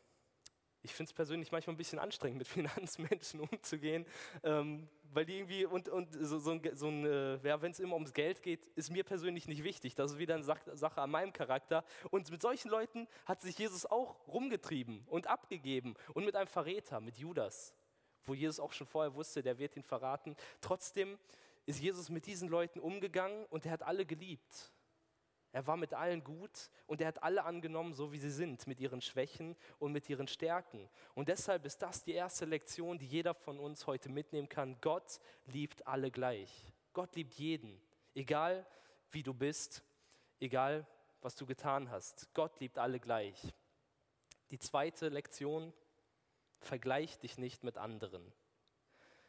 ich 0.88 0.94
finde 0.94 1.10
es 1.10 1.12
persönlich 1.12 1.52
manchmal 1.52 1.74
ein 1.74 1.76
bisschen 1.76 1.98
anstrengend, 1.98 2.38
mit 2.38 2.48
Finanzmenschen 2.48 3.40
umzugehen, 3.40 4.06
ähm, 4.42 4.88
weil 5.12 5.26
die 5.26 5.36
irgendwie, 5.36 5.66
und, 5.66 5.88
und 5.88 6.08
so, 6.12 6.38
so 6.38 6.52
ein, 6.52 6.62
so 6.74 6.88
ein 6.88 7.04
äh, 7.04 7.36
ja, 7.46 7.60
wenn 7.60 7.72
es 7.72 7.80
immer 7.80 7.94
ums 7.94 8.14
Geld 8.14 8.42
geht, 8.42 8.64
ist 8.74 8.90
mir 8.90 9.04
persönlich 9.04 9.46
nicht 9.46 9.64
wichtig. 9.64 9.94
Das 9.94 10.12
ist 10.12 10.18
wieder 10.18 10.34
eine 10.34 10.44
Sache 10.44 11.00
an 11.00 11.10
meinem 11.10 11.32
Charakter. 11.32 11.84
Und 12.10 12.30
mit 12.30 12.40
solchen 12.40 12.70
Leuten 12.70 13.06
hat 13.26 13.40
sich 13.40 13.58
Jesus 13.58 13.84
auch 13.86 14.16
rumgetrieben 14.28 15.04
und 15.06 15.26
abgegeben. 15.26 15.94
Und 16.14 16.24
mit 16.24 16.36
einem 16.36 16.48
Verräter, 16.48 17.00
mit 17.00 17.18
Judas, 17.18 17.74
wo 18.24 18.34
Jesus 18.34 18.60
auch 18.60 18.72
schon 18.72 18.86
vorher 18.86 19.14
wusste, 19.14 19.42
der 19.42 19.58
wird 19.58 19.76
ihn 19.76 19.82
verraten. 19.82 20.36
Trotzdem 20.60 21.18
ist 21.66 21.80
Jesus 21.80 22.08
mit 22.08 22.26
diesen 22.26 22.48
Leuten 22.48 22.80
umgegangen 22.80 23.44
und 23.46 23.66
er 23.66 23.72
hat 23.72 23.82
alle 23.82 24.06
geliebt. 24.06 24.72
Er 25.58 25.66
war 25.66 25.76
mit 25.76 25.92
allen 25.92 26.22
gut 26.22 26.70
und 26.86 27.00
er 27.00 27.08
hat 27.08 27.20
alle 27.20 27.42
angenommen, 27.42 27.92
so 27.92 28.12
wie 28.12 28.18
sie 28.18 28.30
sind, 28.30 28.68
mit 28.68 28.78
ihren 28.78 29.00
Schwächen 29.00 29.56
und 29.80 29.90
mit 29.90 30.08
ihren 30.08 30.28
Stärken. 30.28 30.88
Und 31.16 31.28
deshalb 31.28 31.66
ist 31.66 31.82
das 31.82 32.04
die 32.04 32.12
erste 32.12 32.44
Lektion, 32.44 32.96
die 32.96 33.08
jeder 33.08 33.34
von 33.34 33.58
uns 33.58 33.84
heute 33.88 34.08
mitnehmen 34.08 34.48
kann. 34.48 34.80
Gott 34.80 35.18
liebt 35.46 35.84
alle 35.84 36.12
gleich. 36.12 36.72
Gott 36.92 37.16
liebt 37.16 37.34
jeden, 37.34 37.82
egal 38.14 38.64
wie 39.10 39.24
du 39.24 39.34
bist, 39.34 39.82
egal 40.38 40.86
was 41.22 41.34
du 41.34 41.44
getan 41.44 41.90
hast. 41.90 42.32
Gott 42.34 42.60
liebt 42.60 42.78
alle 42.78 43.00
gleich. 43.00 43.52
Die 44.52 44.60
zweite 44.60 45.08
Lektion, 45.08 45.72
vergleich 46.60 47.18
dich 47.18 47.36
nicht 47.36 47.64
mit 47.64 47.78
anderen. 47.78 48.32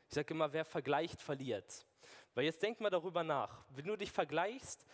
Ich 0.10 0.14
sage 0.14 0.36
immer, 0.36 0.54
wer 0.54 0.64
vergleicht, 0.64 1.24
verliert. 1.24 1.88
Weil 2.36 2.46
jetzt 2.46 2.62
denk 2.62 2.80
mal 2.82 2.92
darüber 2.92 3.24
nach. 3.24 3.66
Wenn 3.72 3.86
du 3.86 3.96
dich 3.96 4.12
vergleichst, 4.12 4.86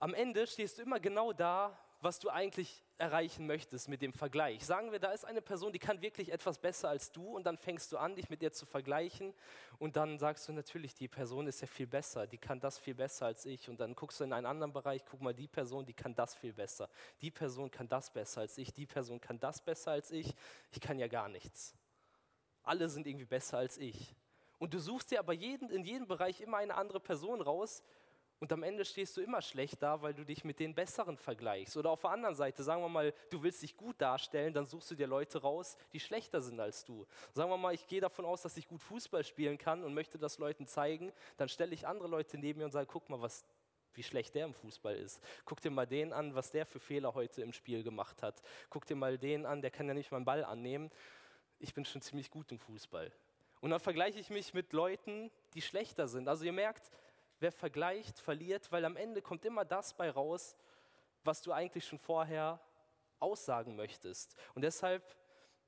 am 0.00 0.14
Ende 0.14 0.46
stehst 0.46 0.78
du 0.78 0.82
immer 0.82 0.98
genau 0.98 1.32
da, 1.32 1.78
was 2.00 2.18
du 2.18 2.30
eigentlich 2.30 2.82
erreichen 2.96 3.46
möchtest 3.46 3.88
mit 3.88 4.00
dem 4.00 4.14
Vergleich. 4.14 4.64
Sagen 4.64 4.92
wir, 4.92 4.98
da 4.98 5.12
ist 5.12 5.26
eine 5.26 5.42
Person, 5.42 5.72
die 5.72 5.78
kann 5.78 6.00
wirklich 6.00 6.32
etwas 6.32 6.58
besser 6.58 6.88
als 6.88 7.12
du 7.12 7.36
und 7.36 7.44
dann 7.44 7.58
fängst 7.58 7.92
du 7.92 7.98
an, 7.98 8.16
dich 8.16 8.30
mit 8.30 8.42
ihr 8.42 8.52
zu 8.52 8.64
vergleichen 8.64 9.34
und 9.78 9.96
dann 9.96 10.18
sagst 10.18 10.48
du 10.48 10.54
natürlich, 10.54 10.94
die 10.94 11.08
Person 11.08 11.46
ist 11.46 11.60
ja 11.60 11.66
viel 11.66 11.86
besser, 11.86 12.26
die 12.26 12.38
kann 12.38 12.60
das 12.60 12.78
viel 12.78 12.94
besser 12.94 13.26
als 13.26 13.44
ich 13.44 13.68
und 13.68 13.78
dann 13.80 13.94
guckst 13.94 14.20
du 14.20 14.24
in 14.24 14.32
einen 14.32 14.46
anderen 14.46 14.72
Bereich, 14.72 15.04
guck 15.04 15.20
mal, 15.20 15.34
die 15.34 15.48
Person, 15.48 15.84
die 15.84 15.92
kann 15.92 16.14
das 16.14 16.34
viel 16.34 16.54
besser, 16.54 16.88
die 17.20 17.30
Person 17.30 17.70
kann 17.70 17.88
das 17.88 18.10
besser 18.10 18.40
als 18.40 18.56
ich, 18.56 18.72
die 18.72 18.86
Person 18.86 19.20
kann 19.20 19.38
das 19.38 19.60
besser 19.62 19.90
als 19.92 20.10
ich, 20.10 20.34
ich 20.72 20.80
kann 20.80 20.98
ja 20.98 21.08
gar 21.08 21.28
nichts. 21.28 21.74
Alle 22.62 22.88
sind 22.88 23.06
irgendwie 23.06 23.26
besser 23.26 23.58
als 23.58 23.76
ich. 23.76 24.14
Und 24.58 24.74
du 24.74 24.78
suchst 24.78 25.10
dir 25.10 25.18
aber 25.18 25.32
jeden, 25.32 25.70
in 25.70 25.84
jedem 25.84 26.06
Bereich 26.06 26.40
immer 26.42 26.58
eine 26.58 26.74
andere 26.74 27.00
Person 27.00 27.40
raus, 27.40 27.82
und 28.40 28.50
am 28.54 28.62
Ende 28.62 28.86
stehst 28.86 29.18
du 29.18 29.20
immer 29.20 29.42
schlecht 29.42 29.82
da, 29.82 30.00
weil 30.00 30.14
du 30.14 30.24
dich 30.24 30.44
mit 30.44 30.58
den 30.58 30.74
Besseren 30.74 31.18
vergleichst. 31.18 31.76
Oder 31.76 31.90
auf 31.90 32.00
der 32.00 32.10
anderen 32.10 32.34
Seite, 32.34 32.62
sagen 32.62 32.82
wir 32.82 32.88
mal, 32.88 33.12
du 33.28 33.42
willst 33.42 33.62
dich 33.62 33.76
gut 33.76 34.00
darstellen, 34.00 34.54
dann 34.54 34.64
suchst 34.64 34.90
du 34.90 34.94
dir 34.94 35.06
Leute 35.06 35.42
raus, 35.42 35.76
die 35.92 36.00
schlechter 36.00 36.40
sind 36.40 36.58
als 36.58 36.86
du. 36.86 37.06
Sagen 37.34 37.50
wir 37.50 37.58
mal, 37.58 37.74
ich 37.74 37.86
gehe 37.86 38.00
davon 38.00 38.24
aus, 38.24 38.40
dass 38.40 38.56
ich 38.56 38.66
gut 38.66 38.82
Fußball 38.82 39.24
spielen 39.24 39.58
kann 39.58 39.84
und 39.84 39.92
möchte 39.92 40.18
das 40.18 40.38
Leuten 40.38 40.66
zeigen, 40.66 41.12
dann 41.36 41.50
stelle 41.50 41.74
ich 41.74 41.86
andere 41.86 42.08
Leute 42.08 42.38
neben 42.38 42.60
mir 42.60 42.64
und 42.64 42.72
sage, 42.72 42.88
guck 42.90 43.10
mal, 43.10 43.20
was, 43.20 43.44
wie 43.92 44.02
schlecht 44.02 44.34
der 44.34 44.46
im 44.46 44.54
Fußball 44.54 44.96
ist. 44.96 45.22
Guck 45.44 45.60
dir 45.60 45.70
mal 45.70 45.86
den 45.86 46.14
an, 46.14 46.34
was 46.34 46.50
der 46.50 46.64
für 46.64 46.80
Fehler 46.80 47.12
heute 47.12 47.42
im 47.42 47.52
Spiel 47.52 47.82
gemacht 47.82 48.22
hat. 48.22 48.40
Guck 48.70 48.86
dir 48.86 48.96
mal 48.96 49.18
den 49.18 49.44
an, 49.44 49.60
der 49.60 49.70
kann 49.70 49.86
ja 49.86 49.92
nicht 49.92 50.10
mal 50.10 50.16
einen 50.16 50.24
Ball 50.24 50.44
annehmen. 50.44 50.90
Ich 51.58 51.74
bin 51.74 51.84
schon 51.84 52.00
ziemlich 52.00 52.30
gut 52.30 52.50
im 52.52 52.58
Fußball. 52.58 53.12
Und 53.60 53.68
dann 53.68 53.80
vergleiche 53.80 54.18
ich 54.18 54.30
mich 54.30 54.54
mit 54.54 54.72
Leuten, 54.72 55.30
die 55.52 55.60
schlechter 55.60 56.08
sind. 56.08 56.26
Also 56.26 56.46
ihr 56.46 56.52
merkt, 56.52 56.90
wer 57.40 57.52
vergleicht, 57.52 58.18
verliert, 58.18 58.70
weil 58.70 58.84
am 58.84 58.96
Ende 58.96 59.22
kommt 59.22 59.44
immer 59.44 59.64
das 59.64 59.94
bei 59.94 60.10
raus, 60.10 60.56
was 61.24 61.42
du 61.42 61.52
eigentlich 61.52 61.84
schon 61.84 61.98
vorher 61.98 62.60
aussagen 63.18 63.76
möchtest. 63.76 64.36
Und 64.54 64.62
deshalb 64.62 65.16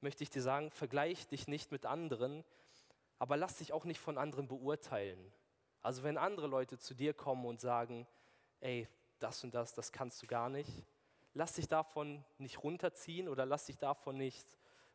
möchte 0.01 0.23
ich 0.23 0.31
dir 0.31 0.43
sagen, 0.43 0.71
vergleich 0.71 1.27
dich 1.29 1.49
nicht 1.49 1.73
mit 1.73 1.87
anderen, 1.87 2.45
aber 3.19 3.37
lass 3.37 3.57
dich 3.57 3.73
auch 3.73 3.85
nicht 3.85 4.01
von 4.01 4.19
anderen 4.19 4.49
beurteilen. 4.49 5.33
Also 5.81 6.03
wenn 6.03 6.19
andere 6.19 6.47
Leute 6.47 6.79
zu 6.79 6.95
dir 6.95 7.15
kommen 7.15 7.45
und 7.45 7.61
sagen, 7.61 8.07
ey, 8.61 8.89
das 9.19 9.43
und 9.45 9.55
das, 9.55 9.75
das 9.75 9.93
kannst 9.93 10.23
du 10.23 10.27
gar 10.27 10.49
nicht, 10.49 10.85
lass 11.35 11.55
dich 11.55 11.69
davon 11.69 12.25
nicht 12.39 12.63
runterziehen 12.63 13.29
oder 13.29 13.47
lass 13.47 13.67
dich 13.67 13.79
davon 13.79 14.17
nicht 14.17 14.47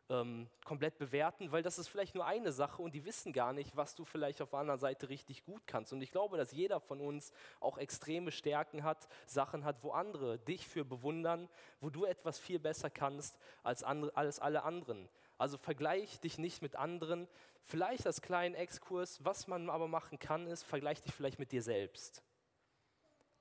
ähm, 0.10 0.48
komplett 0.64 0.98
bewerten, 0.98 1.52
weil 1.52 1.64
das 1.64 1.78
ist 1.78 1.88
vielleicht 1.88 2.16
nur 2.16 2.26
eine 2.26 2.52
Sache 2.52 2.82
und 2.82 2.94
die 2.94 3.06
wissen 3.06 3.34
gar 3.34 3.54
nicht, 3.54 3.76
was 3.76 3.96
du 3.96 4.06
vielleicht 4.06 4.42
auf 4.42 4.52
der 4.52 4.60
anderen 4.60 4.80
Seite 4.80 5.10
richtig 5.10 5.44
gut 5.44 5.62
kannst. 5.68 5.92
Und 5.94 6.02
ich 6.02 6.12
glaube, 6.12 6.38
dass 6.38 6.52
jeder 6.52 6.80
von 6.80 7.02
uns 7.02 7.32
auch 7.60 7.78
extreme 7.78 8.32
Stärken 8.32 8.84
hat, 8.84 9.08
Sachen 9.26 9.66
hat, 9.66 9.84
wo 9.84 9.92
andere 9.92 10.40
dich 10.40 10.68
für 10.68 10.86
bewundern, 10.86 11.50
wo 11.82 11.90
du 11.90 12.06
etwas 12.06 12.40
viel 12.40 12.60
besser 12.60 12.90
kannst 12.90 13.38
als, 13.64 13.84
andere, 13.84 14.16
als 14.16 14.40
alle 14.40 14.64
anderen. 14.64 15.10
Also 15.38 15.58
vergleich 15.58 16.20
dich 16.20 16.38
nicht 16.38 16.62
mit 16.62 16.76
anderen. 16.76 17.28
Vielleicht 17.62 18.08
als 18.08 18.22
kleinen 18.22 18.56
Exkurs, 18.56 19.24
was 19.24 19.48
man 19.48 19.70
aber 19.70 19.88
machen 19.88 20.20
kann, 20.20 20.48
ist, 20.48 20.64
vergleich 20.64 21.02
dich 21.02 21.14
vielleicht 21.14 21.38
mit 21.38 21.52
dir 21.52 21.62
selbst. 21.62 22.24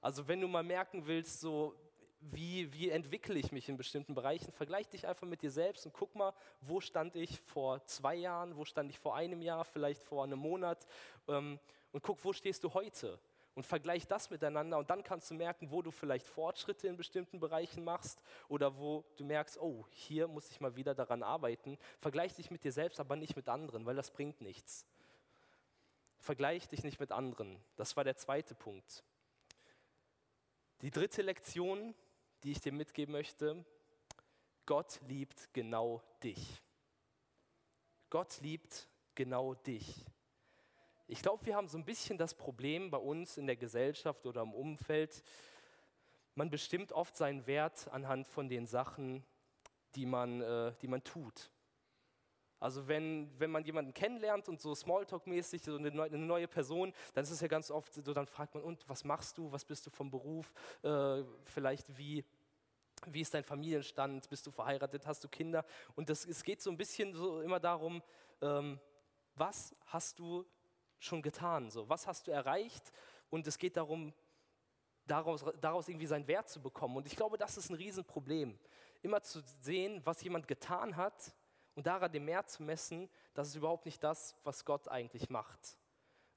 Also 0.01 0.29
wenn 0.29 0.41
du 0.41 0.49
mal 0.49 0.63
merken 0.63 1.07
willst, 1.07 1.41
so 1.41 1.75
wie, 2.33 2.73
wie 2.73 2.91
entwickle 2.91 3.39
ich 3.39 3.53
mich 3.53 3.69
in 3.69 3.77
bestimmten 3.77 4.15
Bereichen. 4.15 4.53
Vergleich 4.53 4.89
dich 4.89 5.07
einfach 5.07 5.27
mit 5.27 5.43
dir 5.43 5.51
selbst 5.51 5.87
und 5.87 5.93
guck 5.93 6.15
mal, 6.15 6.33
wo 6.61 6.81
stand 6.81 7.17
ich 7.17 7.41
vor 7.41 7.85
zwei 7.87 8.15
Jahren, 8.15 8.57
wo 8.57 8.65
stand 8.65 8.91
ich 8.91 8.99
vor 8.99 9.17
einem 9.17 9.43
Jahr, 9.43 9.65
vielleicht 9.65 10.03
vor 10.03 10.25
einem 10.25 10.39
Monat 10.39 10.87
ähm, 11.29 11.59
und 11.93 12.03
guck, 12.03 12.25
wo 12.25 12.33
stehst 12.33 12.65
du 12.65 12.75
heute. 12.75 13.19
Und 13.55 13.65
vergleich 13.65 14.07
das 14.07 14.29
miteinander 14.29 14.77
und 14.77 14.91
dann 14.91 15.03
kannst 15.03 15.31
du 15.31 15.35
merken, 15.35 15.71
wo 15.71 15.81
du 15.81 15.91
vielleicht 15.91 16.27
Fortschritte 16.27 16.89
in 16.89 16.99
bestimmten 16.99 17.41
Bereichen 17.41 17.85
machst 17.85 18.23
oder 18.49 18.77
wo 18.77 19.05
du 19.17 19.25
merkst, 19.25 19.59
oh, 19.59 19.87
hier 19.91 20.29
muss 20.29 20.51
ich 20.51 20.61
mal 20.61 20.77
wieder 20.77 20.95
daran 20.95 21.23
arbeiten. 21.23 21.79
Vergleich 21.99 22.35
dich 22.35 22.51
mit 22.51 22.65
dir 22.65 22.73
selbst, 22.73 23.01
aber 23.01 23.17
nicht 23.17 23.35
mit 23.35 23.49
anderen, 23.49 23.87
weil 23.87 23.97
das 23.97 24.11
bringt 24.11 24.43
nichts. 24.43 24.85
Vergleich 26.19 26.69
dich 26.69 26.85
nicht 26.85 27.01
mit 27.01 27.13
anderen. 27.13 27.59
Das 27.77 27.97
war 27.97 28.05
der 28.05 28.17
zweite 28.17 28.55
Punkt. 28.55 29.03
Die 30.83 30.91
dritte 30.91 31.23
Lektion, 31.23 31.95
die 32.47 32.53
ich 32.53 32.61
dir 32.61 32.71
mitgeben 32.71 33.11
möchte. 33.11 33.65
Gott 34.67 35.01
liebt 35.09 35.53
genau 35.53 36.01
dich. 36.23 36.63
Gott 38.09 38.41
liebt 38.41 38.89
genau 39.17 39.55
dich. 39.55 40.05
Ich 41.09 41.23
glaube, 41.23 41.45
wir 41.45 41.57
haben 41.57 41.67
so 41.67 41.77
ein 41.77 41.85
bisschen 41.85 42.19
das 42.19 42.35
Problem 42.35 42.93
bei 42.93 42.99
uns 42.99 43.37
in 43.37 43.49
der 43.49 43.57
Gesellschaft 43.57 44.27
oder 44.27 44.43
im 44.43 44.55
Umfeld, 44.55 45.25
man 46.37 46.49
bestimmt 46.49 46.93
oft 46.93 47.17
seinen 47.17 47.49
Wert 47.49 47.89
anhand 47.89 48.29
von 48.29 48.49
den 48.49 48.69
Sachen, 48.69 49.25
die 49.97 50.07
man, 50.07 50.41
äh, 50.41 50.73
die 50.81 50.87
man 50.87 51.03
tut. 51.03 51.51
Also 52.59 52.89
wenn, 52.89 53.31
wenn 53.39 53.51
man 53.51 53.65
jemanden 53.65 53.93
kennenlernt 53.93 54.49
und 54.49 54.61
so 54.61 54.73
Smalltalk-mäßig, 54.73 55.63
so 55.63 55.77
eine, 55.77 55.89
eine, 55.91 56.19
neue 56.19 56.49
Person, 56.49 56.95
dann 57.13 57.25
ist 57.25 57.31
es 57.31 57.41
ja 57.41 57.49
ganz 57.49 57.71
oft 57.71 57.93
so, 57.93 58.15
dann 58.15 58.27
fragt 58.27 58.55
man, 58.55 58.63
und 58.63 58.89
was 58.89 59.05
machst 59.05 59.37
du, 59.37 59.53
was 59.53 59.65
bist 59.65 59.87
du 59.87 59.91
vom 59.91 60.11
Beruf, 60.11 60.55
äh, 60.83 61.23
vielleicht 61.45 61.99
wie, 61.99 62.25
wie 63.07 63.21
ist 63.21 63.33
dein 63.35 63.45
Familienstand, 63.45 64.29
bist 64.29 64.47
du 64.47 64.51
verheiratet, 64.51 65.07
hast 65.07 65.23
du 65.25 65.29
Kinder? 65.29 65.65
Und 65.95 66.11
das, 66.11 66.25
es 66.25 66.43
geht 66.43 66.61
so 66.61 66.71
ein 66.71 66.77
bisschen 66.77 67.15
so 67.15 67.41
immer 67.41 67.61
darum, 67.61 68.03
ähm, 68.43 68.79
was 69.35 69.75
hast 69.87 70.19
du 70.19 70.45
schon 70.99 71.23
getan, 71.23 71.71
so, 71.71 71.89
was 71.89 72.07
hast 72.07 72.27
du 72.27 72.33
erreicht? 72.33 72.93
Und 73.31 73.47
es 73.47 73.59
geht 73.59 73.77
darum, 73.77 74.13
daraus, 75.07 75.45
daraus 75.61 75.89
irgendwie 75.89 76.07
seinen 76.07 76.27
Wert 76.27 76.49
zu 76.49 76.61
bekommen. 76.61 76.97
Und 76.97 77.07
ich 77.07 77.17
glaube, 77.17 77.39
das 77.39 77.57
ist 77.57 77.71
ein 77.71 77.77
Riesenproblem. 77.77 78.59
Immer 79.03 79.23
zu 79.23 79.41
sehen, 79.61 80.01
was 80.05 80.23
jemand 80.23 80.49
getan 80.49 80.97
hat 80.97 81.35
und 81.75 81.87
daran 81.87 82.11
dem 82.11 82.25
mehr 82.25 82.47
zu 82.47 82.63
messen, 82.63 83.09
das 83.35 83.49
ist 83.49 83.57
überhaupt 83.57 83.85
nicht 83.85 84.03
das, 84.03 84.35
was 84.43 84.65
Gott 84.65 84.89
eigentlich 84.89 85.29
macht. 85.29 85.77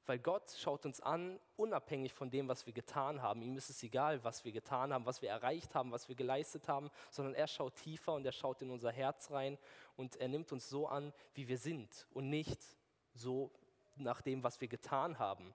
Weil 0.06 0.20
Gott 0.20 0.52
schaut 0.58 0.86
uns 0.86 1.02
an, 1.02 1.40
unabhängig 1.56 2.14
von 2.14 2.32
dem, 2.32 2.48
was 2.48 2.66
wir 2.66 2.74
getan 2.74 3.22
haben. 3.22 3.42
Ihm 3.42 3.56
ist 3.58 3.70
es 3.70 3.84
egal, 3.84 4.24
was 4.24 4.44
wir 4.44 4.52
getan 4.52 4.92
haben, 4.92 5.06
was 5.06 5.22
wir 5.22 5.30
erreicht 5.30 5.76
haben, 5.76 5.92
was 5.92 6.10
wir 6.10 6.16
geleistet 6.16 6.68
haben, 6.68 6.90
sondern 7.12 7.36
er 7.36 7.48
schaut 7.48 7.76
tiefer 7.76 8.14
und 8.14 8.26
er 8.26 8.32
schaut 8.32 8.62
in 8.62 8.72
unser 8.72 8.92
Herz 8.92 9.30
rein 9.30 9.58
und 9.96 10.16
er 10.16 10.28
nimmt 10.28 10.52
uns 10.52 10.68
so 10.68 10.88
an, 10.88 11.14
wie 11.34 11.48
wir 11.48 11.58
sind 11.58 12.08
und 12.12 12.30
nicht 12.30 12.60
so 13.14 13.52
nach 13.96 14.22
dem, 14.22 14.44
was 14.44 14.62
wir 14.62 14.68
getan 14.68 15.20
haben. 15.20 15.54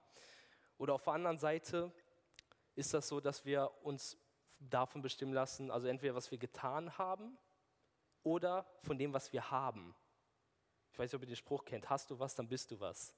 Oder 0.78 0.94
auf 0.94 1.04
der 1.04 1.14
anderen 1.14 1.38
Seite 1.38 1.92
ist 2.74 2.94
das 2.94 3.08
so, 3.08 3.20
dass 3.20 3.44
wir 3.44 3.70
uns 3.82 4.18
davon 4.60 5.02
bestimmen 5.02 5.32
lassen, 5.32 5.70
also 5.70 5.88
entweder 5.88 6.14
was 6.14 6.30
wir 6.30 6.38
getan 6.38 6.96
haben 6.98 7.36
oder 8.22 8.66
von 8.80 8.98
dem, 8.98 9.12
was 9.12 9.32
wir 9.32 9.50
haben. 9.50 9.94
Ich 10.92 10.98
weiß 10.98 11.10
nicht, 11.10 11.16
ob 11.16 11.22
ihr 11.22 11.28
den 11.28 11.36
Spruch 11.36 11.64
kennt, 11.64 11.90
hast 11.90 12.10
du 12.10 12.18
was, 12.18 12.34
dann 12.34 12.48
bist 12.48 12.70
du 12.70 12.80
was. 12.80 13.14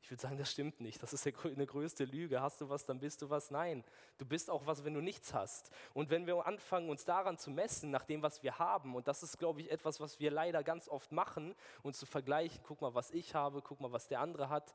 Ich 0.00 0.10
würde 0.10 0.22
sagen, 0.22 0.38
das 0.38 0.50
stimmt 0.50 0.80
nicht. 0.80 1.02
Das 1.02 1.12
ist 1.12 1.26
eine 1.26 1.66
größte 1.66 2.04
Lüge. 2.04 2.40
Hast 2.40 2.60
du 2.60 2.68
was, 2.68 2.84
dann 2.84 3.00
bist 3.00 3.20
du 3.20 3.30
was. 3.30 3.50
Nein, 3.50 3.84
du 4.16 4.24
bist 4.24 4.50
auch 4.50 4.64
was, 4.66 4.84
wenn 4.84 4.94
du 4.94 5.00
nichts 5.00 5.34
hast. 5.34 5.70
Und 5.92 6.10
wenn 6.10 6.26
wir 6.26 6.46
anfangen, 6.46 6.88
uns 6.88 7.04
daran 7.04 7.36
zu 7.36 7.50
messen, 7.50 7.90
nach 7.90 8.04
dem, 8.04 8.22
was 8.22 8.42
wir 8.42 8.58
haben, 8.58 8.94
und 8.94 9.08
das 9.08 9.22
ist, 9.22 9.38
glaube 9.38 9.60
ich, 9.60 9.70
etwas, 9.70 10.00
was 10.00 10.18
wir 10.18 10.30
leider 10.30 10.62
ganz 10.62 10.88
oft 10.88 11.12
machen, 11.12 11.54
uns 11.82 11.98
zu 11.98 12.06
vergleichen, 12.06 12.60
guck 12.66 12.80
mal, 12.80 12.94
was 12.94 13.10
ich 13.10 13.34
habe, 13.34 13.60
guck 13.60 13.80
mal, 13.80 13.92
was 13.92 14.08
der 14.08 14.20
andere 14.20 14.48
hat, 14.48 14.72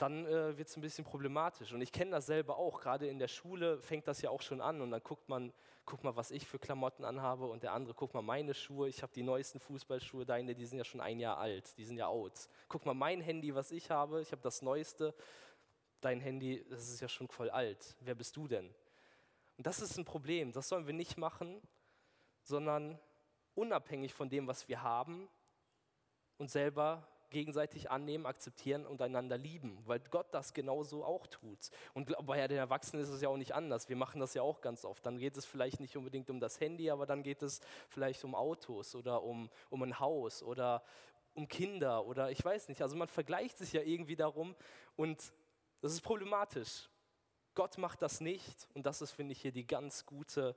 dann 0.00 0.24
äh, 0.24 0.56
wird 0.56 0.68
es 0.68 0.76
ein 0.76 0.80
bisschen 0.80 1.04
problematisch. 1.04 1.72
Und 1.72 1.82
ich 1.82 1.92
kenne 1.92 2.12
das 2.12 2.26
selber 2.26 2.56
auch. 2.56 2.80
Gerade 2.80 3.06
in 3.06 3.18
der 3.18 3.28
Schule 3.28 3.80
fängt 3.82 4.08
das 4.08 4.22
ja 4.22 4.30
auch 4.30 4.40
schon 4.40 4.62
an. 4.62 4.80
Und 4.80 4.90
dann 4.90 5.02
guckt 5.02 5.28
man, 5.28 5.52
guck 5.84 6.02
mal, 6.04 6.16
was 6.16 6.30
ich 6.30 6.46
für 6.46 6.58
Klamotten 6.58 7.04
anhabe. 7.04 7.46
Und 7.46 7.62
der 7.62 7.72
andere, 7.72 7.92
guck 7.92 8.14
mal, 8.14 8.22
meine 8.22 8.54
Schuhe. 8.54 8.88
Ich 8.88 9.02
habe 9.02 9.12
die 9.12 9.22
neuesten 9.22 9.60
Fußballschuhe. 9.60 10.24
Deine, 10.24 10.54
die 10.54 10.64
sind 10.64 10.78
ja 10.78 10.84
schon 10.84 11.02
ein 11.02 11.20
Jahr 11.20 11.36
alt. 11.36 11.76
Die 11.76 11.84
sind 11.84 11.98
ja 11.98 12.06
out. 12.06 12.48
Guck 12.68 12.86
mal, 12.86 12.94
mein 12.94 13.20
Handy, 13.20 13.54
was 13.54 13.72
ich 13.72 13.90
habe. 13.90 14.22
Ich 14.22 14.32
habe 14.32 14.40
das 14.40 14.62
neueste. 14.62 15.14
Dein 16.00 16.20
Handy, 16.20 16.64
das 16.70 16.88
ist 16.88 17.00
ja 17.00 17.08
schon 17.08 17.28
voll 17.28 17.50
alt. 17.50 17.94
Wer 18.00 18.14
bist 18.14 18.34
du 18.36 18.48
denn? 18.48 18.74
Und 19.58 19.66
das 19.66 19.80
ist 19.80 19.98
ein 19.98 20.06
Problem. 20.06 20.50
Das 20.52 20.68
sollen 20.68 20.86
wir 20.86 20.94
nicht 20.94 21.18
machen, 21.18 21.60
sondern 22.42 22.98
unabhängig 23.54 24.14
von 24.14 24.30
dem, 24.30 24.46
was 24.46 24.66
wir 24.66 24.82
haben, 24.82 25.28
uns 26.38 26.52
selber 26.52 27.06
gegenseitig 27.30 27.90
annehmen, 27.90 28.26
akzeptieren 28.26 28.86
und 28.86 29.00
einander 29.00 29.38
lieben, 29.38 29.78
weil 29.86 30.00
Gott 30.10 30.26
das 30.32 30.52
genauso 30.52 31.04
auch 31.04 31.26
tut. 31.26 31.70
Und 31.94 32.14
bei 32.26 32.46
den 32.46 32.58
Erwachsenen 32.58 33.02
ist 33.02 33.08
es 33.08 33.20
ja 33.22 33.28
auch 33.28 33.36
nicht 33.36 33.54
anders. 33.54 33.88
Wir 33.88 33.96
machen 33.96 34.20
das 34.20 34.34
ja 34.34 34.42
auch 34.42 34.60
ganz 34.60 34.84
oft. 34.84 35.04
Dann 35.06 35.18
geht 35.18 35.36
es 35.36 35.46
vielleicht 35.46 35.80
nicht 35.80 35.96
unbedingt 35.96 36.28
um 36.30 36.40
das 36.40 36.60
Handy, 36.60 36.90
aber 36.90 37.06
dann 37.06 37.22
geht 37.22 37.42
es 37.42 37.60
vielleicht 37.88 38.24
um 38.24 38.34
Autos 38.34 38.94
oder 38.94 39.22
um, 39.22 39.50
um 39.70 39.82
ein 39.82 39.98
Haus 39.98 40.42
oder 40.42 40.82
um 41.34 41.48
Kinder 41.48 42.04
oder 42.06 42.30
ich 42.30 42.44
weiß 42.44 42.68
nicht. 42.68 42.82
Also 42.82 42.96
man 42.96 43.08
vergleicht 43.08 43.58
sich 43.58 43.72
ja 43.72 43.82
irgendwie 43.82 44.16
darum 44.16 44.54
und 44.96 45.32
das 45.80 45.92
ist 45.92 46.02
problematisch. 46.02 46.88
Gott 47.54 47.78
macht 47.78 48.02
das 48.02 48.20
nicht 48.20 48.68
und 48.74 48.86
das 48.86 49.02
ist, 49.02 49.10
finde 49.10 49.32
ich, 49.32 49.40
hier 49.40 49.52
die 49.52 49.66
ganz 49.66 50.06
gute, 50.06 50.56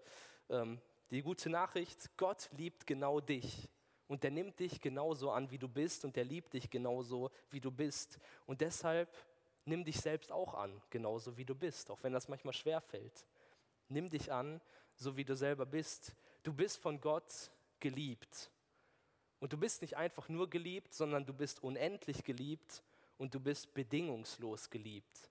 ähm, 0.50 0.82
die 1.10 1.22
gute 1.22 1.50
Nachricht. 1.50 2.16
Gott 2.18 2.50
liebt 2.52 2.86
genau 2.88 3.20
dich. 3.20 3.70
Und 4.14 4.22
der 4.22 4.30
nimmt 4.30 4.60
dich 4.60 4.80
genauso 4.80 5.32
an, 5.32 5.50
wie 5.50 5.58
du 5.58 5.68
bist 5.68 6.06
und 6.06 6.16
der 6.16 6.24
liebt 6.24 6.54
dich 6.54 6.70
genauso, 6.70 7.32
wie 7.50 7.60
du 7.60 7.72
bist. 7.72 8.20
Und 8.46 8.62
deshalb 8.62 9.12
nimm 9.66 9.84
dich 9.84 10.00
selbst 10.00 10.32
auch 10.32 10.54
an, 10.54 10.80
genauso 10.92 11.36
wie 11.36 11.46
du 11.46 11.56
bist, 11.56 11.90
auch 11.90 11.98
wenn 12.04 12.14
das 12.14 12.28
manchmal 12.28 12.54
schwer 12.54 12.80
fällt. 12.80 13.26
Nimm 13.90 14.12
dich 14.12 14.32
an, 14.32 14.62
so 14.98 15.18
wie 15.18 15.26
du 15.26 15.36
selber 15.36 15.66
bist. 15.66 16.14
Du 16.44 16.54
bist 16.54 16.78
von 16.78 17.02
Gott 17.02 17.50
geliebt. 17.80 18.52
Und 19.40 19.52
du 19.52 19.58
bist 19.58 19.82
nicht 19.82 19.98
einfach 19.98 20.30
nur 20.30 20.48
geliebt, 20.48 20.94
sondern 20.94 21.26
du 21.26 21.34
bist 21.34 21.64
unendlich 21.64 22.24
geliebt 22.24 22.84
und 23.18 23.34
du 23.34 23.40
bist 23.40 23.74
bedingungslos 23.74 24.70
geliebt. 24.70 25.28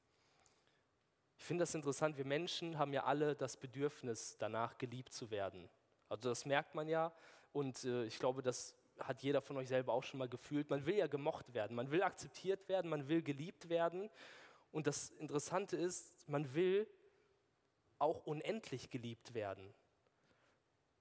Ich 1.39 1.45
finde 1.45 1.63
das 1.63 1.77
interessant, 1.77 2.19
wir 2.19 2.27
Menschen 2.27 2.79
haben 2.79 2.93
ja 2.93 3.05
alle 3.05 3.37
das 3.37 3.57
Bedürfnis 3.57 4.35
danach, 4.41 4.77
geliebt 4.77 5.13
zu 5.13 5.31
werden. 5.31 5.69
Also 6.09 6.31
das 6.31 6.45
merkt 6.45 6.75
man 6.75 6.89
ja 6.89 7.13
und 7.53 7.85
äh, 7.85 8.05
ich 8.05 8.19
glaube, 8.19 8.43
das 8.43 8.75
hat 8.99 9.23
jeder 9.23 9.41
von 9.41 9.57
euch 9.57 9.69
selber 9.69 9.93
auch 9.93 10.05
schon 10.05 10.19
mal 10.19 10.29
gefühlt. 10.29 10.71
Man 10.71 10.87
will 10.87 10.97
ja 10.97 11.07
gemocht 11.07 11.55
werden, 11.55 11.75
man 11.77 11.91
will 11.91 12.03
akzeptiert 12.03 12.69
werden, 12.69 12.91
man 12.91 13.09
will 13.09 13.23
geliebt 13.23 13.69
werden. 13.69 14.11
Und 14.71 14.87
das 14.87 15.11
Interessante 15.11 15.77
ist, 15.77 16.29
man 16.29 16.55
will 16.55 16.87
auch 17.99 18.27
unendlich 18.27 18.91
geliebt 18.91 19.35
werden. 19.35 19.73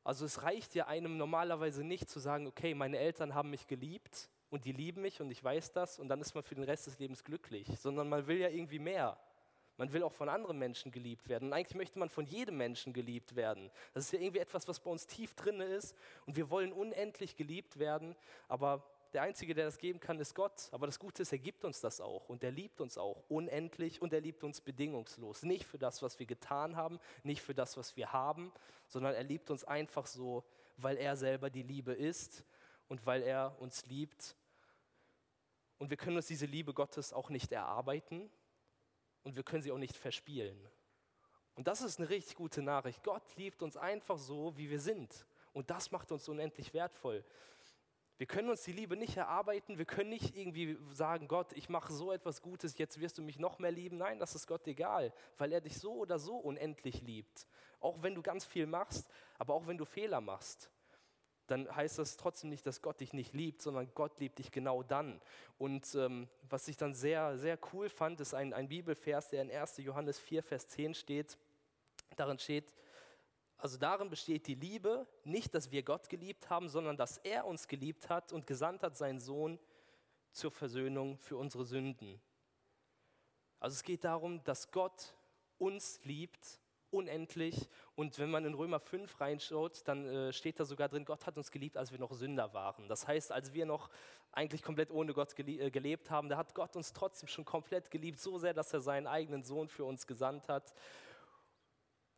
Also 0.04 0.26
es 0.26 0.44
reicht 0.44 0.74
ja 0.76 0.88
einem 0.88 1.18
normalerweise 1.18 1.84
nicht 1.84 2.10
zu 2.10 2.20
sagen, 2.20 2.48
okay, 2.48 2.74
meine 2.74 2.98
Eltern 2.98 3.36
haben 3.36 3.52
mich 3.52 3.68
geliebt 3.68 4.30
und 4.50 4.66
die 4.66 4.72
lieben 4.72 5.02
mich 5.02 5.22
und 5.22 5.30
ich 5.30 5.44
weiß 5.44 5.74
das 5.74 6.00
und 6.00 6.10
dann 6.10 6.20
ist 6.22 6.34
man 6.34 6.44
für 6.44 6.56
den 6.56 6.64
Rest 6.64 6.88
des 6.88 7.00
Lebens 7.00 7.24
glücklich, 7.24 7.68
sondern 7.80 8.10
man 8.10 8.26
will 8.28 8.38
ja 8.38 8.50
irgendwie 8.50 8.80
mehr. 8.80 9.18
Man 9.82 9.94
will 9.94 10.04
auch 10.04 10.14
von 10.14 10.30
anderen 10.30 10.60
Menschen 10.60 10.92
geliebt 10.92 11.28
werden. 11.28 11.48
Und 11.48 11.54
eigentlich 11.54 11.74
möchte 11.74 11.98
man 11.98 12.08
von 12.08 12.28
jedem 12.28 12.56
Menschen 12.56 12.94
geliebt 12.94 13.36
werden. 13.36 13.72
Das 13.96 14.04
ist 14.04 14.14
ja 14.14 14.20
irgendwie 14.20 14.38
etwas, 14.38 14.68
was 14.68 14.80
bei 14.80 14.92
uns 14.92 15.08
tief 15.08 15.34
drin 15.34 15.60
ist. 15.60 15.96
Und 16.28 16.36
wir 16.36 16.52
wollen 16.52 16.72
unendlich 16.72 17.36
geliebt 17.36 17.80
werden. 17.80 18.16
Aber 18.48 18.88
der 19.12 19.24
Einzige, 19.24 19.56
der 19.56 19.66
das 19.66 19.80
geben 19.80 20.00
kann, 20.00 20.20
ist 20.20 20.36
Gott. 20.36 20.70
Aber 20.72 20.86
das 20.86 21.00
Gute 21.00 21.24
ist, 21.24 21.32
er 21.32 21.40
gibt 21.40 21.66
uns 21.66 21.82
das 21.82 22.00
auch. 22.00 22.30
Und 22.30 22.44
er 22.44 22.52
liebt 22.52 22.80
uns 22.80 23.00
auch 23.00 23.24
unendlich 23.28 24.04
und 24.04 24.14
er 24.14 24.22
liebt 24.22 24.44
uns 24.44 24.62
bedingungslos. 24.62 25.42
Nicht 25.42 25.66
für 25.66 25.80
das, 25.80 26.04
was 26.04 26.20
wir 26.20 26.28
getan 26.28 26.76
haben, 26.76 27.00
nicht 27.24 27.42
für 27.42 27.56
das, 27.56 27.76
was 27.76 27.98
wir 27.98 28.14
haben, 28.14 28.52
sondern 28.86 29.16
er 29.16 29.24
liebt 29.24 29.50
uns 29.50 29.64
einfach 29.64 30.06
so, 30.06 30.44
weil 30.78 30.98
er 30.98 31.16
selber 31.16 31.50
die 31.50 31.64
Liebe 31.64 31.94
ist 31.94 32.46
und 32.88 33.08
weil 33.08 33.24
er 33.24 33.60
uns 33.60 33.88
liebt. 33.88 34.36
Und 35.80 35.90
wir 35.90 35.98
können 35.98 36.18
uns 36.18 36.28
diese 36.28 36.46
Liebe 36.46 36.72
Gottes 36.72 37.14
auch 37.14 37.32
nicht 37.32 37.52
erarbeiten 37.52 38.30
und 39.24 39.36
wir 39.36 39.44
können 39.44 39.62
sie 39.62 39.72
auch 39.72 39.78
nicht 39.78 39.98
verspielen. 39.98 40.58
Und 41.56 41.68
das 41.68 41.82
ist 41.82 42.00
eine 42.00 42.10
richtig 42.10 42.36
gute 42.36 42.62
Nachricht. 42.62 43.04
Gott 43.04 43.24
liebt 43.36 43.62
uns 43.62 43.78
einfach 43.78 44.18
so, 44.18 44.56
wie 44.58 44.70
wir 44.70 44.80
sind. 44.80 45.26
Und 45.54 45.70
das 45.70 45.92
macht 45.92 46.12
uns 46.12 46.28
unendlich 46.28 46.74
wertvoll. 46.74 47.24
Wir 48.18 48.28
können 48.28 48.50
uns 48.50 48.64
die 48.64 48.72
Liebe 48.72 48.96
nicht 48.96 49.18
erarbeiten. 49.18 49.78
Wir 49.78 49.86
können 49.86 50.10
nicht 50.12 50.36
irgendwie 50.36 50.78
sagen, 50.94 51.28
Gott, 51.28 51.54
ich 51.54 51.70
mache 51.70 51.92
so 51.92 52.12
etwas 52.12 52.42
Gutes, 52.42 52.78
jetzt 52.78 53.00
wirst 53.00 53.18
du 53.18 53.24
mich 53.24 53.40
noch 53.40 53.60
mehr 53.60 53.72
lieben. 53.72 53.98
Nein, 53.98 54.20
das 54.20 54.36
ist 54.36 54.48
Gott 54.48 54.66
egal, 54.68 55.14
weil 55.38 55.52
er 55.52 55.60
dich 55.60 55.78
so 55.78 55.94
oder 55.94 56.20
so 56.20 56.38
unendlich 56.38 57.02
liebt. 57.02 57.48
Auch 57.80 58.04
wenn 58.04 58.16
du 58.16 58.22
ganz 58.22 58.46
viel 58.46 58.68
machst, 58.68 59.10
aber 59.40 59.56
auch 59.56 59.66
wenn 59.66 59.78
du 59.78 59.86
Fehler 59.86 60.22
machst 60.22 60.70
dann 61.52 61.74
heißt 61.76 62.00
das 62.00 62.18
trotzdem 62.18 62.50
nicht, 62.50 62.66
dass 62.66 62.82
Gott 62.82 63.02
dich 63.02 63.14
nicht 63.14 63.34
liebt, 63.34 63.62
sondern 63.62 63.94
Gott 63.94 64.20
liebt 64.20 64.40
dich 64.40 64.52
genau 64.52 64.84
dann. 64.84 65.22
Und 65.58 65.94
ähm, 65.96 66.30
was 66.50 66.68
ich 66.68 66.78
dann 66.78 66.94
sehr, 66.94 67.38
sehr 67.38 67.60
cool 67.74 67.90
fand, 67.90 68.22
ist 68.22 68.34
ein, 68.34 68.54
ein 68.54 68.70
Bibelvers, 68.70 69.30
der 69.30 69.42
in 69.42 69.52
1. 69.52 69.78
Johannes 69.78 70.18
4, 70.18 70.44
Vers 70.44 70.68
10 70.70 70.94
steht. 70.94 71.38
Darin 72.16 72.40
steht, 72.40 72.74
also 73.58 73.78
darin 73.78 74.10
besteht 74.10 74.48
die 74.48 74.56
Liebe, 74.56 75.06
nicht, 75.24 75.54
dass 75.54 75.72
wir 75.72 75.84
Gott 75.84 76.10
geliebt 76.10 76.50
haben, 76.50 76.70
sondern 76.70 76.98
dass 76.98 77.18
er 77.18 77.46
uns 77.46 77.68
geliebt 77.68 78.10
hat 78.10 78.32
und 78.32 78.48
gesandt 78.48 78.82
hat 78.82 78.98
seinen 78.98 79.20
Sohn 79.20 79.60
zur 80.32 80.52
Versöhnung 80.52 81.18
für 81.20 81.38
unsere 81.38 81.66
Sünden. 81.66 82.20
Also 83.60 83.76
es 83.76 83.84
geht 83.84 84.04
darum, 84.06 84.44
dass 84.46 84.72
Gott 84.72 85.14
uns 85.60 86.00
liebt 86.04 86.60
unendlich. 86.92 87.70
Und 87.96 88.20
wenn 88.20 88.30
man 88.30 88.46
in 88.46 88.54
Römer 88.54 88.80
5 88.80 89.20
reinschaut, 89.20 89.88
dann 89.88 90.08
äh, 90.08 90.34
steht 90.34 90.60
da 90.60 90.66
sogar 90.66 90.90
drin, 90.90 91.06
Gott 91.06 91.26
hat 91.26 91.38
uns 91.38 91.52
geliebt, 91.52 91.78
als 91.78 91.92
wir 91.92 92.00
noch 92.00 92.14
Sünder 92.14 92.54
waren. 92.54 92.88
Das 92.88 93.08
heißt, 93.08 93.32
als 93.32 93.54
wir 93.54 93.66
noch 93.66 93.90
eigentlich 94.32 94.62
komplett 94.62 94.92
ohne 94.92 95.14
Gott 95.14 95.38
äh, 95.40 95.72
gelebt 95.72 96.10
haben, 96.10 96.30
da 96.30 96.38
hat 96.38 96.54
Gott 96.56 96.76
uns 96.76 96.94
trotzdem 96.94 97.28
schon 97.28 97.46
komplett 97.46 97.92
geliebt, 97.92 98.20
so 98.20 98.38
sehr, 98.38 98.54
dass 98.54 98.74
er 98.74 98.82
seinen 98.82 99.08
eigenen 99.08 99.44
Sohn 99.44 99.68
für 99.68 99.86
uns 99.86 100.08
gesandt 100.08 100.48
hat. 100.50 100.74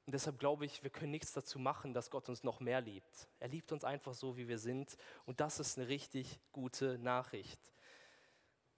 Und 0.05 0.13
deshalb 0.13 0.37
glaube 0.37 0.65
ich, 0.65 0.83
wir 0.83 0.89
können 0.89 1.11
nichts 1.11 1.31
dazu 1.31 1.59
machen, 1.59 1.93
dass 1.93 2.11
Gott 2.11 2.27
uns 2.27 2.43
noch 2.43 2.59
mehr 2.59 2.81
liebt. 2.81 3.29
Er 3.39 3.47
liebt 3.47 3.71
uns 3.71 3.85
einfach 3.85 4.13
so, 4.13 4.35
wie 4.35 4.49
wir 4.49 4.59
sind. 4.59 4.97
Und 5.25 5.39
das 5.39 5.59
ist 5.59 5.77
eine 5.77 5.87
richtig 5.87 6.39
gute 6.51 6.97
Nachricht. 6.99 7.59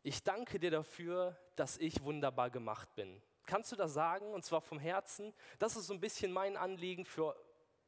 Ich 0.04 0.24
danke 0.24 0.60
dir 0.60 0.70
dafür, 0.70 1.36
dass 1.55 1.77
ich 1.77 2.03
wunderbar 2.03 2.51
gemacht 2.51 2.94
bin. 2.94 3.20
Kannst 3.46 3.72
du 3.72 3.75
das 3.75 3.94
sagen 3.94 4.34
und 4.34 4.44
zwar 4.44 4.62
vom 4.62 4.79
Herzen? 4.79 5.34
Das 5.60 5.75
ist 5.75 5.88
so 5.88 5.94
ein 5.94 6.00
bisschen 6.00 6.31
mein 6.31 6.58
Anliegen 6.58 7.05
für 7.05 7.36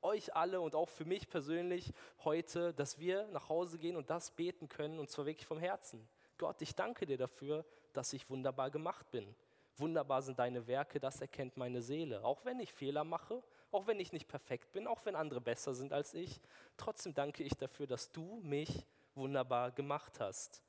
euch 0.02 0.36
alle 0.36 0.62
und 0.62 0.76
auch 0.76 0.90
für 0.90 1.06
mich 1.06 1.30
persönlich 1.30 1.94
heute, 2.24 2.74
dass 2.74 3.00
wir 3.00 3.28
nach 3.28 3.50
Hause 3.50 3.80
gehen 3.80 3.96
und 3.96 4.10
das 4.10 4.32
beten 4.32 4.70
können 4.70 5.00
und 5.00 5.10
zwar 5.10 5.26
wirklich 5.26 5.48
vom 5.48 5.60
Herzen. 5.60 6.08
Gott, 6.38 6.62
ich 6.62 6.76
danke 6.76 7.06
dir 7.06 7.18
dafür, 7.18 7.66
dass 7.94 8.14
ich 8.14 8.30
wunderbar 8.30 8.70
gemacht 8.70 9.10
bin. 9.12 9.36
Wunderbar 9.78 10.22
sind 10.22 10.40
deine 10.40 10.66
Werke, 10.68 11.00
das 11.00 11.22
erkennt 11.22 11.58
meine 11.58 11.82
Seele. 11.82 12.24
Auch 12.24 12.46
wenn 12.46 12.60
ich 12.60 12.74
Fehler 12.74 13.04
mache, 13.04 13.44
auch 13.72 13.86
wenn 13.86 14.00
ich 14.00 14.12
nicht 14.12 14.28
perfekt 14.28 14.72
bin, 14.72 14.88
auch 14.88 15.06
wenn 15.06 15.16
andere 15.16 15.42
besser 15.42 15.74
sind 15.74 15.94
als 15.94 16.14
ich, 16.14 16.40
trotzdem 16.78 17.14
danke 17.14 17.44
ich 17.44 17.54
dafür, 17.54 17.86
dass 17.86 18.12
du 18.12 18.40
mich 18.44 18.86
wunderbar 19.14 19.72
gemacht 19.72 20.20
hast. 20.20 20.62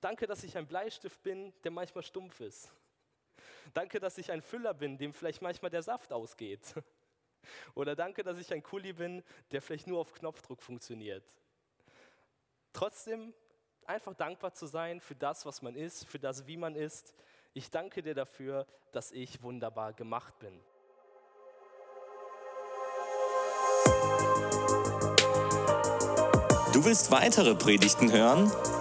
Danke, 0.00 0.26
dass 0.26 0.44
ich 0.44 0.56
ein 0.56 0.66
Bleistift 0.66 1.22
bin, 1.22 1.52
der 1.64 1.70
manchmal 1.70 2.04
stumpf 2.04 2.40
ist. 2.40 2.70
Danke, 3.72 4.00
dass 4.00 4.18
ich 4.18 4.30
ein 4.30 4.42
Füller 4.42 4.74
bin, 4.74 4.98
dem 4.98 5.12
vielleicht 5.12 5.42
manchmal 5.42 5.70
der 5.70 5.82
Saft 5.82 6.12
ausgeht. 6.12 6.74
Oder 7.74 7.94
danke, 7.94 8.22
dass 8.22 8.38
ich 8.38 8.52
ein 8.52 8.62
Kuli 8.62 8.92
bin, 8.92 9.22
der 9.52 9.62
vielleicht 9.62 9.86
nur 9.86 10.00
auf 10.00 10.12
Knopfdruck 10.12 10.62
funktioniert. 10.62 11.24
Trotzdem 12.72 13.32
einfach 13.86 14.14
dankbar 14.14 14.52
zu 14.52 14.66
sein 14.66 15.00
für 15.00 15.14
das, 15.14 15.46
was 15.46 15.62
man 15.62 15.76
ist, 15.76 16.06
für 16.06 16.18
das, 16.18 16.46
wie 16.46 16.56
man 16.56 16.74
ist. 16.74 17.14
Ich 17.52 17.70
danke 17.70 18.02
dir 18.02 18.14
dafür, 18.14 18.66
dass 18.92 19.12
ich 19.12 19.42
wunderbar 19.42 19.92
gemacht 19.92 20.38
bin. 20.38 20.60
Du 26.72 26.84
willst 26.84 27.12
weitere 27.12 27.54
Predigten 27.54 28.10
hören? 28.10 28.50